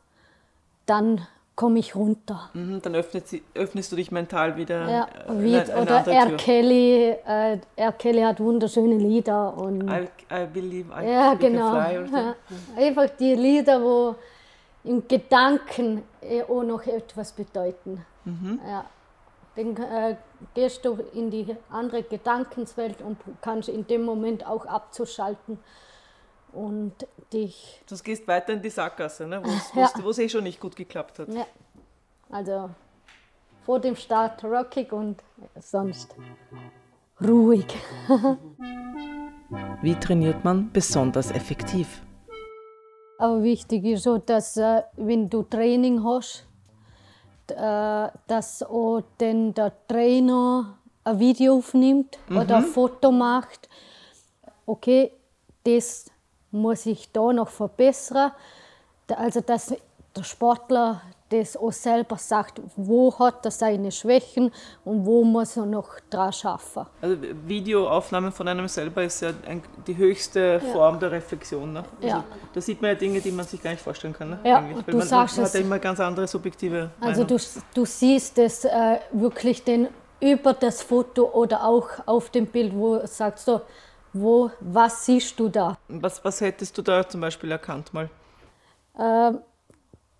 dann 0.85 1.27
komme 1.55 1.79
ich 1.79 1.95
runter. 1.95 2.49
Mhm, 2.53 2.81
dann 2.81 2.95
öffnet 2.95 3.27
sie, 3.27 3.43
öffnest 3.53 3.91
du 3.91 3.95
dich 3.95 4.11
mental 4.11 4.57
wieder. 4.57 4.89
Ja, 4.89 5.07
wie, 5.29 5.55
eine, 5.55 5.73
eine 5.73 5.81
oder 5.83 6.07
R. 6.07 6.37
Kelly, 6.37 7.15
äh, 7.25 7.59
R. 7.75 7.91
Kelly 7.91 8.21
hat 8.21 8.39
wunderschöne 8.39 8.95
Lieder. 8.95 9.55
Und 9.55 9.87
I, 9.87 10.07
I 10.31 10.47
believe 10.51 10.91
I 10.91 11.07
ja, 11.07 11.33
genau. 11.35 11.71
Fly 11.71 12.07
so. 12.09 12.35
Einfach 12.81 13.09
die 13.19 13.35
Lieder, 13.35 13.81
wo 13.81 14.15
im 14.83 15.07
Gedanken 15.07 16.03
eh 16.21 16.41
auch 16.43 16.63
noch 16.63 16.85
etwas 16.87 17.31
bedeuten. 17.31 18.03
Mhm. 18.25 18.59
Ja. 18.65 18.85
Dann 19.55 19.77
äh, 19.77 20.15
gehst 20.55 20.83
du 20.83 20.97
in 21.13 21.29
die 21.29 21.55
andere 21.69 22.03
Gedankenswelt 22.03 23.01
und 23.01 23.17
kannst 23.41 23.69
in 23.69 23.85
dem 23.85 24.03
Moment 24.03 24.47
auch 24.47 24.65
abzuschalten 24.65 25.59
und 26.51 26.93
dich. 27.31 27.81
Du 27.87 27.95
gehst 27.97 28.27
weiter 28.27 28.53
in 28.53 28.61
die 28.61 28.69
Sackgasse, 28.69 29.27
ne? 29.27 29.43
wo 29.43 29.49
es 29.49 29.73
ja. 30.17 30.23
eh 30.23 30.29
schon 30.29 30.43
nicht 30.43 30.59
gut 30.59 30.75
geklappt 30.75 31.19
hat. 31.19 31.29
Ja. 31.29 31.45
Also 32.31 32.71
vor 33.63 33.79
dem 33.79 33.95
Start 33.95 34.43
rockig 34.43 34.91
und 34.91 35.23
sonst 35.59 36.15
ruhig. 37.21 37.67
Wie 39.81 39.95
trainiert 39.95 40.43
man 40.43 40.71
besonders 40.71 41.31
effektiv? 41.31 42.01
Aber 43.19 43.43
wichtig 43.43 43.85
ist 43.85 44.03
so, 44.03 44.17
dass 44.17 44.57
äh, 44.57 44.81
wenn 44.95 45.29
du 45.29 45.43
Training 45.43 46.03
hast, 46.03 46.47
äh, 47.53 48.09
dass 48.27 48.63
auch 48.63 49.01
den 49.19 49.53
der 49.53 49.71
Trainer 49.87 50.77
ein 51.03 51.19
Video 51.19 51.57
aufnimmt 51.57 52.17
mhm. 52.29 52.37
oder 52.37 52.57
ein 52.57 52.63
Foto 52.63 53.11
macht. 53.11 53.69
Okay, 54.65 55.11
das 55.63 56.05
muss 56.51 56.85
ich 56.85 57.11
da 57.11 57.33
noch 57.33 57.49
verbessern. 57.49 58.31
Also 59.07 59.41
dass 59.41 59.75
der 60.15 60.23
Sportler 60.23 61.01
das 61.29 61.57
auch 61.57 61.71
selber 61.71 62.17
sagt, 62.17 62.61
wo 62.75 63.17
hat 63.17 63.45
er 63.45 63.51
seine 63.51 63.91
Schwächen 63.91 64.51
und 64.85 65.05
wo 65.05 65.23
muss 65.23 65.57
er 65.57 65.65
noch 65.65 65.99
dran 66.09 66.31
schaffen. 66.31 66.85
Also 67.01 67.17
Videoaufnahmen 67.47 68.31
von 68.31 68.47
einem 68.47 68.67
selber 68.67 69.03
ist 69.03 69.21
ja 69.21 69.31
die 69.87 69.97
höchste 69.97 70.61
ja. 70.63 70.71
Form 70.71 70.99
der 70.99 71.11
Reflexion. 71.11 71.73
Ne? 71.73 71.83
Also 71.95 72.07
ja. 72.07 72.23
Da 72.53 72.61
sieht 72.61 72.81
man 72.81 72.91
ja 72.91 72.95
Dinge, 72.95 73.19
die 73.19 73.31
man 73.31 73.45
sich 73.45 73.61
gar 73.61 73.71
nicht 73.71 73.81
vorstellen 73.81 74.13
kann. 74.13 74.31
Ne? 74.31 74.39
Ja, 74.43 74.59
Eigentlich. 74.59 74.85
du 74.85 74.97
man, 74.97 75.07
sagst 75.07 75.37
man 75.37 75.45
hat 75.45 75.53
ja 75.53 75.59
immer 75.59 75.79
ganz 75.79 75.99
andere 75.99 76.27
subjektive 76.27 76.91
Also 76.99 77.23
du, 77.23 77.37
du 77.73 77.85
siehst 77.85 78.37
es 78.37 78.65
äh, 78.65 78.99
wirklich 79.11 79.63
den, 79.63 79.87
über 80.19 80.53
das 80.53 80.83
Foto 80.83 81.31
oder 81.31 81.63
auch 81.63 81.89
auf 82.05 82.29
dem 82.29 82.45
Bild, 82.45 82.75
wo 82.75 82.97
du 82.97 83.07
sagst 83.07 83.45
so, 83.45 83.61
wo, 84.13 84.51
was 84.59 85.05
siehst 85.05 85.39
du 85.39 85.49
da? 85.49 85.77
Was, 85.87 86.23
was 86.23 86.39
hättest 86.41 86.77
du 86.77 86.83
da 86.83 87.07
zum 87.07 87.21
Beispiel 87.21 87.49
erkannt 87.49 87.91
mal? 87.91 88.09
Äh, 88.95 89.33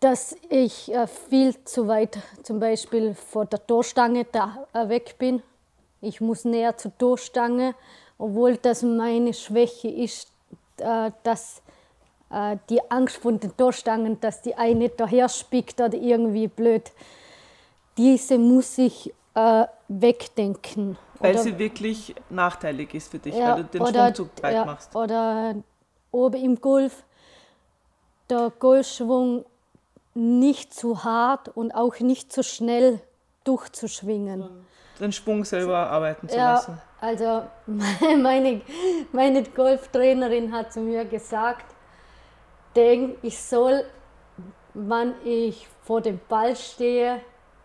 dass 0.03 0.35
ich 0.49 0.93
äh, 0.93 1.07
viel 1.07 1.55
zu 1.63 1.87
weit 1.87 2.17
zum 2.43 2.59
Beispiel 2.59 3.15
vor 3.15 3.45
der 3.45 3.65
Torstange 3.65 4.25
da 4.29 4.67
äh, 4.73 4.89
weg 4.89 5.15
bin. 5.17 5.41
Ich 6.01 6.19
muss 6.19 6.43
näher 6.43 6.75
zur 6.75 6.97
Torstange, 6.97 7.73
obwohl 8.17 8.57
das 8.57 8.83
meine 8.83 9.33
Schwäche 9.33 9.87
ist, 9.87 10.29
äh, 10.77 11.11
dass 11.23 11.61
die 12.67 12.81
Angst 12.89 13.17
vor 13.17 13.33
den 13.33 13.55
Torstangen, 13.55 14.19
dass 14.19 14.41
die 14.41 14.55
eine 14.55 14.89
daher 14.89 15.29
spickt 15.29 15.79
oder 15.79 15.93
irgendwie 15.93 16.47
blöd. 16.47 16.91
Diese 17.95 18.39
muss 18.39 18.75
ich 18.79 19.13
wegdenken. 19.87 20.97
Weil 21.19 21.35
oder, 21.35 21.43
sie 21.43 21.59
wirklich 21.59 22.15
nachteilig 22.31 22.95
ist 22.95 23.11
für 23.11 23.19
dich, 23.19 23.35
ja, 23.35 23.53
weil 23.55 23.63
du 23.65 23.69
den 23.69 23.81
oder, 23.83 24.05
Schwung 24.05 24.15
zu 24.15 24.29
breit 24.41 24.53
ja, 24.55 24.65
machst. 24.65 24.95
Oder 24.95 25.55
oben 26.09 26.43
im 26.43 26.59
Golf, 26.59 27.03
der 28.31 28.51
Golfschwung 28.57 29.45
nicht 30.13 30.73
zu 30.73 31.03
hart 31.03 31.49
und 31.49 31.71
auch 31.71 31.99
nicht 31.99 32.31
zu 32.31 32.43
schnell 32.43 33.01
durchzuschwingen. 33.43 34.65
Den 34.99 35.11
Schwung 35.11 35.43
selber 35.43 35.89
arbeiten 35.89 36.29
zu 36.29 36.35
ja, 36.35 36.53
lassen. 36.53 36.81
Also 37.01 37.43
meine, 37.67 38.61
meine 39.11 39.43
Golftrainerin 39.43 40.53
hat 40.53 40.71
zu 40.71 40.81
mir 40.81 41.05
gesagt, 41.05 41.65
denke, 42.75 43.17
ich 43.21 43.41
soll, 43.41 43.83
wenn 44.73 45.15
ich 45.23 45.67
vor 45.83 46.01
dem 46.01 46.19
Ball 46.29 46.55
stehe, 46.55 47.21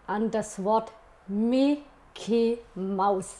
an 0.06 0.30
das 0.30 0.62
Wort 0.64 0.90
Mickey 1.26 2.58
Maus 2.74 3.36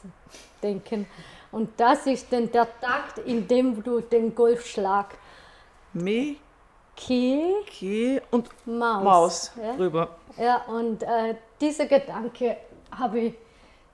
denken. 0.62 1.06
Und 1.50 1.70
das 1.78 2.06
ist 2.06 2.30
dann 2.30 2.52
der 2.52 2.68
Takt, 2.80 3.18
in 3.18 3.48
dem 3.48 3.82
du 3.82 4.00
den 4.00 4.34
Golfschlag 4.34 5.16
Mickey 5.94 6.38
Key 6.98 8.20
und 8.30 8.48
Maus. 8.66 9.04
Maus 9.04 9.52
Ja? 9.62 9.72
rüber. 9.74 10.08
Ja, 10.36 10.62
und 10.66 11.02
äh, 11.02 11.34
dieser 11.60 11.86
Gedanke 11.86 12.56
habe 12.96 13.18
ich 13.20 13.34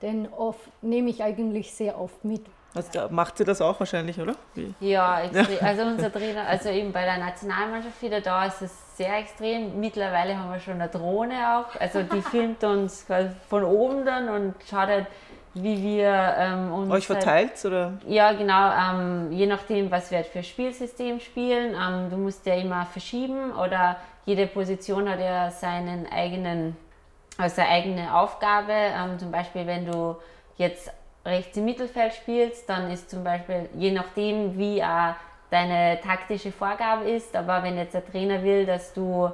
den 0.01 0.27
oft, 0.33 0.59
nehme 0.81 1.09
ich 1.09 1.23
eigentlich 1.23 1.73
sehr 1.73 1.99
oft 1.99 2.23
mit. 2.25 2.45
Also, 2.73 3.07
macht 3.09 3.37
sie 3.37 3.45
das 3.45 3.61
auch 3.61 3.79
wahrscheinlich, 3.79 4.19
oder? 4.19 4.35
Wie? 4.53 4.73
Ja, 4.81 5.21
extrem. 5.21 5.57
also 5.61 5.83
unser 5.83 6.11
Trainer, 6.11 6.45
also 6.45 6.67
eben 6.69 6.91
bei 6.91 7.05
der 7.05 7.17
Nationalmannschaft 7.19 8.01
wieder 8.01 8.19
da 8.19 8.45
ist 8.47 8.61
es 8.61 8.97
sehr 8.97 9.17
extrem. 9.17 9.79
Mittlerweile 9.79 10.37
haben 10.37 10.51
wir 10.51 10.59
schon 10.59 10.73
eine 10.73 10.89
Drohne 10.89 11.35
auch, 11.57 11.79
also 11.79 12.03
die 12.03 12.21
filmt 12.21 12.63
uns 12.65 13.05
quasi 13.07 13.29
von 13.47 13.63
oben 13.63 14.05
dann 14.05 14.27
und 14.27 14.55
schaut 14.69 14.87
halt, 14.87 15.07
wie 15.55 15.81
wir 15.81 16.35
ähm, 16.37 16.71
uns 16.73 16.91
Euch 16.91 17.09
halt- 17.09 17.23
verteilt 17.23 17.65
oder? 17.65 17.93
Ja, 18.07 18.33
genau. 18.33 18.71
Ähm, 18.71 19.31
je 19.31 19.47
nachdem, 19.47 19.89
was 19.89 20.11
wir 20.11 20.19
halt 20.19 20.27
für 20.27 20.43
Spielsystem 20.43 21.19
spielen. 21.19 21.73
Ähm, 21.73 22.09
du 22.09 22.17
musst 22.17 22.45
ja 22.45 22.55
immer 22.55 22.85
verschieben 22.85 23.51
oder 23.53 23.95
jede 24.25 24.47
Position 24.47 25.09
hat 25.09 25.19
ja 25.19 25.49
seinen 25.51 26.07
eigenen, 26.11 26.75
also 27.37 27.55
seine 27.55 27.69
eigene 27.69 28.13
Aufgabe. 28.15 28.73
Ähm, 28.73 29.17
zum 29.17 29.31
Beispiel, 29.31 29.65
wenn 29.65 29.85
du 29.85 30.17
jetzt 30.57 30.91
rechts 31.25 31.57
im 31.57 31.65
Mittelfeld 31.65 32.13
spielst, 32.13 32.69
dann 32.69 32.91
ist 32.91 33.09
zum 33.09 33.23
Beispiel, 33.23 33.69
je 33.75 33.91
nachdem, 33.91 34.57
wie 34.57 34.83
auch 34.83 35.15
deine 35.49 35.99
taktische 36.01 36.51
Vorgabe 36.51 37.09
ist, 37.09 37.35
aber 37.35 37.63
wenn 37.63 37.77
jetzt 37.77 37.93
der 37.93 38.05
Trainer 38.05 38.43
will, 38.43 38.65
dass 38.65 38.93
du 38.93 39.31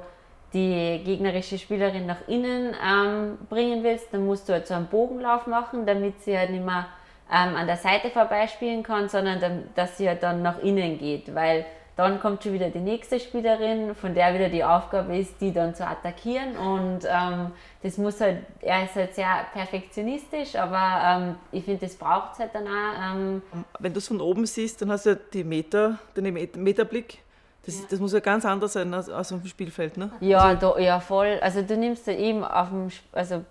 die 0.54 1.00
gegnerische 1.04 1.58
Spielerin 1.58 2.06
nach 2.06 2.28
innen 2.28 2.74
ähm, 2.86 3.38
bringen 3.48 3.82
willst, 3.82 4.08
dann 4.12 4.26
musst 4.26 4.48
du 4.48 4.52
halt 4.52 4.66
so 4.66 4.74
einen 4.74 4.86
Bogenlauf 4.86 5.46
machen, 5.46 5.86
damit 5.86 6.22
sie 6.22 6.36
halt 6.36 6.50
nicht 6.50 6.64
mehr 6.64 6.86
ähm, 7.32 7.56
an 7.56 7.66
der 7.66 7.76
Seite 7.78 8.10
vorbeispielen 8.10 8.82
kann, 8.82 9.08
sondern 9.08 9.40
dann, 9.40 9.64
dass 9.74 9.96
sie 9.96 10.08
halt 10.08 10.22
dann 10.22 10.42
nach 10.42 10.58
innen 10.62 10.98
geht, 10.98 11.34
weil 11.34 11.64
dann 11.94 12.20
kommt 12.20 12.42
schon 12.42 12.54
wieder 12.54 12.70
die 12.70 12.78
nächste 12.80 13.20
Spielerin, 13.20 13.94
von 13.94 14.14
der 14.14 14.32
wieder 14.34 14.48
die 14.48 14.64
Aufgabe 14.64 15.14
ist, 15.16 15.38
die 15.42 15.52
dann 15.52 15.74
zu 15.74 15.86
attackieren 15.86 16.56
und 16.56 17.00
ähm, 17.04 17.52
das 17.82 17.98
muss 17.98 18.18
halt, 18.20 18.38
er 18.62 18.84
ist 18.84 18.94
halt 18.94 19.14
sehr 19.14 19.44
perfektionistisch, 19.52 20.56
aber 20.56 21.02
ähm, 21.04 21.34
ich 21.52 21.64
finde, 21.64 21.86
das 21.86 21.96
braucht 21.96 22.32
es 22.34 22.38
halt 22.38 22.54
dann 22.54 22.66
auch. 22.66 23.14
Ähm, 23.14 23.42
Wenn 23.78 23.92
du 23.92 23.98
es 23.98 24.08
von 24.08 24.20
oben 24.20 24.46
siehst, 24.46 24.80
dann 24.80 24.90
hast 24.90 25.04
du 25.06 25.10
ja 25.10 25.16
die 25.32 25.44
Meter, 25.44 25.98
den 26.16 26.32
Met- 26.32 26.56
Meterblick. 26.56 27.18
Das, 27.64 27.74
ist- 27.74 27.92
das 27.92 28.00
muss 28.00 28.12
ja 28.12 28.20
ganz 28.20 28.44
anders 28.44 28.72
sein 28.72 28.92
als, 28.92 29.08
als 29.08 29.32
auf 29.32 29.40
dem 29.40 29.46
Spielfeld, 29.48 29.96
ne? 29.96 30.10
Ja, 30.20 30.54
da, 30.54 30.78
ja, 30.78 30.98
voll. 31.00 31.38
Also 31.40 31.62
du 31.62 31.76
nimmst 31.76 32.06
halt 32.06 32.18
eben 32.18 32.44
auf 32.44 32.68
dem, 32.70 32.88
also 33.12 33.44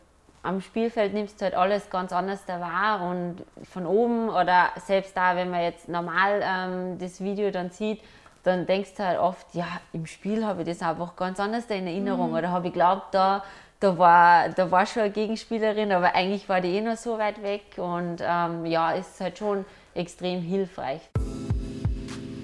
am 0.43 0.59
Spielfeld 0.59 1.13
nimmst 1.13 1.39
du 1.39 1.45
halt 1.45 1.53
alles 1.55 1.89
ganz 1.89 2.11
anders 2.11 2.43
da 2.45 2.59
wahr 2.59 3.01
und 3.09 3.37
von 3.71 3.85
oben 3.85 4.29
oder 4.29 4.69
selbst 4.85 5.15
da, 5.15 5.35
wenn 5.35 5.49
man 5.49 5.61
jetzt 5.61 5.87
normal 5.87 6.41
ähm, 6.43 6.97
das 6.99 7.21
Video 7.21 7.51
dann 7.51 7.69
sieht, 7.69 8.01
dann 8.43 8.65
denkst 8.65 8.95
du 8.97 9.05
halt 9.05 9.19
oft, 9.19 9.45
ja, 9.53 9.67
im 9.93 10.07
Spiel 10.07 10.43
habe 10.45 10.63
ich 10.63 10.67
das 10.67 10.81
einfach 10.81 11.15
ganz 11.15 11.39
anders 11.39 11.65
in 11.67 11.85
Erinnerung 11.85 12.33
oder 12.33 12.49
habe 12.49 12.67
ich 12.67 12.73
glaubt, 12.73 13.13
da, 13.13 13.43
da, 13.79 13.97
war, 13.99 14.49
da 14.49 14.69
war 14.71 14.85
schon 14.87 15.03
eine 15.03 15.11
Gegenspielerin, 15.11 15.91
aber 15.91 16.15
eigentlich 16.15 16.49
war 16.49 16.59
die 16.59 16.75
eh 16.75 16.81
noch 16.81 16.97
so 16.97 17.17
weit 17.19 17.41
weg 17.43 17.61
und 17.77 18.17
ähm, 18.21 18.65
ja, 18.65 18.91
ist 18.91 19.21
halt 19.21 19.37
schon 19.37 19.63
extrem 19.93 20.41
hilfreich. 20.41 21.01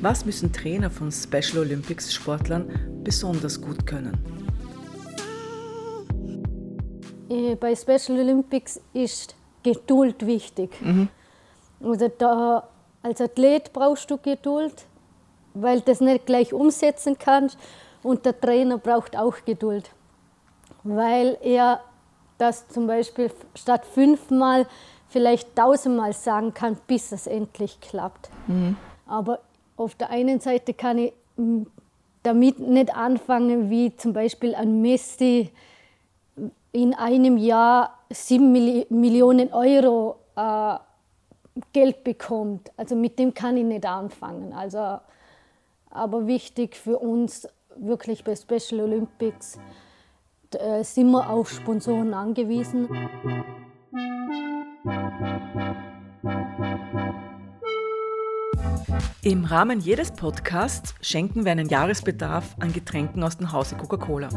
Was 0.01 0.25
müssen 0.25 0.53
Trainer 0.53 0.89
von 0.91 1.11
Special 1.11 1.59
Olympics 1.59 2.13
Sportlern 2.13 3.01
besonders 3.03 3.59
gut 3.59 3.85
können? 3.87 4.17
Äh, 7.29 7.55
Bei 7.55 7.75
Special 7.75 8.19
Olympics 8.19 8.79
ist 8.93 9.35
Geduld 9.63 10.25
wichtig. 10.25 10.69
Also 11.83 12.07
da, 12.15 12.67
als 13.01 13.19
Athlet 13.21 13.73
brauchst 13.73 14.09
du 14.11 14.17
Geduld, 14.17 14.85
weil 15.53 15.79
du 15.79 15.85
das 15.85 15.99
nicht 15.99 16.25
gleich 16.25 16.53
umsetzen 16.53 17.17
kannst. 17.17 17.57
Und 18.03 18.25
der 18.25 18.39
Trainer 18.39 18.77
braucht 18.77 19.17
auch 19.17 19.35
Geduld, 19.45 19.89
weil 20.83 21.37
er 21.41 21.81
das 22.37 22.67
zum 22.67 22.85
Beispiel 22.87 23.31
statt 23.55 23.85
fünfmal 23.85 24.67
vielleicht 25.09 25.55
tausendmal 25.55 26.13
sagen 26.13 26.53
kann, 26.53 26.77
bis 26.85 27.11
es 27.11 27.25
endlich 27.27 27.79
klappt. 27.81 28.29
Aber 29.07 29.39
auf 29.77 29.95
der 29.95 30.09
einen 30.09 30.39
Seite 30.39 30.73
kann 30.73 30.97
ich 30.97 31.13
mm, 31.37 31.63
damit 32.23 32.59
nicht 32.59 32.93
anfangen, 32.93 33.69
wie 33.69 33.95
zum 33.95 34.11
Beispiel 34.13 34.53
ein 34.55 34.81
Messi 34.81 35.51
in 36.71 36.93
einem 36.93 37.37
Jahr 37.37 37.97
sieben 38.09 38.51
Milli 38.51 38.85
Millionen 38.89 39.53
Euro 39.53 40.17
äh, 40.35 40.75
Geld 41.73 42.03
bekommt. 42.03 42.71
Also 42.77 42.95
mit 42.95 43.17
dem 43.17 43.33
kann 43.33 43.57
ich 43.57 43.63
nicht 43.63 43.85
anfangen. 43.85 44.53
Also, 44.53 44.99
aber 45.89 46.27
wichtig 46.27 46.75
für 46.75 46.99
uns 46.99 47.47
wirklich 47.75 48.23
bei 48.23 48.35
Special 48.35 48.81
Olympics 48.81 49.57
äh, 50.51 50.83
sind 50.83 51.11
wir 51.11 51.29
auf 51.29 51.49
Sponsoren 51.49 52.13
angewiesen. 52.13 52.87
Im 59.21 59.45
Rahmen 59.45 59.79
jedes 59.79 60.11
Podcasts 60.11 60.95
schenken 61.01 61.45
wir 61.45 61.51
einen 61.51 61.69
Jahresbedarf 61.69 62.55
an 62.59 62.71
Getränken 62.71 63.23
aus 63.23 63.37
dem 63.37 63.51
Hause 63.51 63.75
Coca-Cola. 63.75 64.29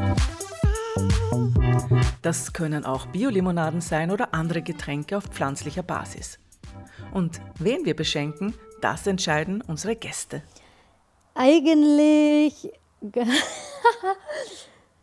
Das 2.21 2.53
können 2.53 2.85
auch 2.85 3.05
Biolimonaden 3.07 3.81
sein 3.81 4.11
oder 4.11 4.33
andere 4.33 4.61
Getränke 4.61 5.17
auf 5.17 5.25
pflanzlicher 5.25 5.83
Basis. 5.83 6.39
Und 7.13 7.41
wen 7.59 7.85
wir 7.85 7.95
beschenken, 7.95 8.53
das 8.81 9.07
entscheiden 9.07 9.61
unsere 9.61 9.95
Gäste. 9.95 10.43
Eigentlich 11.35 12.71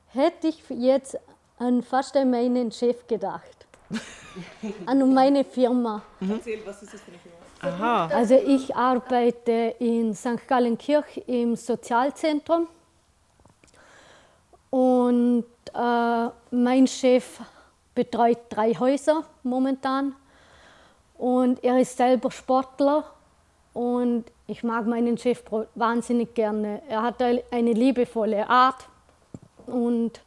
hätte 0.09 0.49
ich 0.49 0.62
jetzt 0.68 1.16
an 1.59 1.83
fast 1.83 2.14
meinen 2.14 2.71
Chef 2.71 3.07
gedacht. 3.07 3.66
An 4.87 5.14
meine 5.14 5.44
Firma. 5.44 6.03
Erzähl, 6.21 6.61
was 6.64 6.83
ist 6.83 6.94
das 6.94 7.01
für 7.01 7.11
eine 7.11 7.18
Firma? 7.18 7.38
Aha, 7.61 8.07
Also 8.14 8.35
ich 8.37 8.75
arbeite 8.77 9.75
in 9.81 10.14
St. 10.14 10.47
Gallenkirch 10.47 11.23
im 11.27 11.57
Sozialzentrum. 11.57 12.68
Und 14.71 15.44
äh, 15.75 16.29
mein 16.51 16.87
Chef 16.87 17.40
betreut 17.94 18.38
drei 18.51 18.75
Häuser 18.75 19.25
momentan. 19.42 20.14
Und 21.16 21.62
er 21.64 21.79
ist 21.81 21.97
selber 21.97 22.31
Sportler. 22.31 23.05
Und 23.73 24.25
ich 24.47 24.62
mag 24.62 24.87
meinen 24.87 25.18
Chef 25.18 25.42
wahnsinnig 25.75 26.35
gerne. 26.35 26.83
Er 26.88 27.03
hat 27.03 27.21
ein- 27.23 27.40
eine 27.51 27.73
liebevolle 27.73 28.49
Art. 28.49 28.87
Und, 29.66 30.21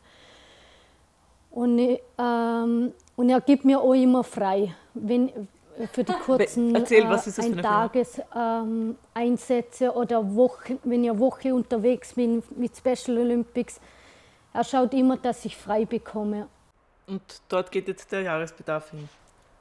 und, 1.52 1.80
ähm, 2.18 2.94
und 3.16 3.30
er 3.30 3.42
gibt 3.42 3.66
mir 3.66 3.80
auch 3.80 3.94
immer 3.94 4.24
frei, 4.24 4.74
wenn, 4.94 5.32
für 5.88 6.04
die 6.04 6.14
kurzen 6.14 6.76
erzähl, 6.76 7.02
Firma? 7.02 7.18
Tageseinsätze 7.62 8.26
ähm, 8.36 8.98
Einsätze 9.14 9.92
oder 9.94 10.36
Woche, 10.36 10.78
wenn 10.84 11.04
ich 11.04 11.10
eine 11.10 11.20
Woche 11.20 11.54
unterwegs 11.54 12.14
bin 12.14 12.44
mit 12.56 12.76
Special 12.76 13.18
Olympics. 13.18 13.80
Er 14.54 14.64
schaut 14.64 14.94
immer, 14.94 15.18
dass 15.18 15.46
ich 15.46 15.56
frei 15.56 15.86
bekomme. 15.86 16.48
und 17.08 17.22
dort 17.48 17.72
geht 17.72 17.88
jetzt 17.88 18.12
der 18.12 18.22
Jahresbedarf 18.22 18.92
hin. 18.92 19.08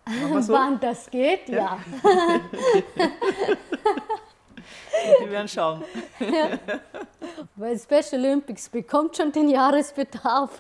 So? 0.41 0.53
Wann 0.53 0.81
das 0.81 1.09
geht, 1.11 1.49
ja. 1.49 1.79
Wir 5.21 5.31
werden 5.31 5.49
schauen. 5.49 5.85
Weil 7.57 7.79
Special 7.79 8.25
Olympics 8.25 8.69
bekommt 8.69 9.17
schon 9.17 9.33
den 9.33 9.49
Jahresbedarf 9.49 10.59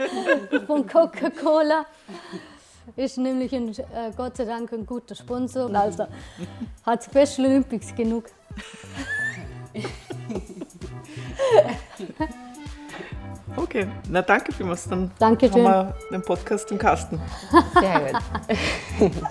von 0.66 0.86
Coca-Cola. 0.86 1.86
Ist 2.96 3.18
nämlich 3.18 3.54
ein, 3.54 3.68
äh, 3.70 4.12
Gott 4.16 4.36
sei 4.36 4.44
Dank 4.44 4.72
ein 4.72 4.86
guter 4.86 5.14
Sponsor. 5.14 5.72
Also 5.74 6.06
hat 6.84 7.04
Special 7.04 7.46
Olympics 7.46 7.94
genug. 7.94 8.24
Okay, 13.56 13.86
na 14.08 14.22
danke 14.22 14.52
vielmals. 14.52 14.88
Dann 14.88 15.10
danke 15.18 15.50
haben 15.50 15.62
wir 15.62 15.94
den 16.10 16.22
Podcast 16.22 16.70
im 16.70 16.78
Kasten. 16.78 17.20
Sehr 17.80 18.12
gut. 18.98 19.12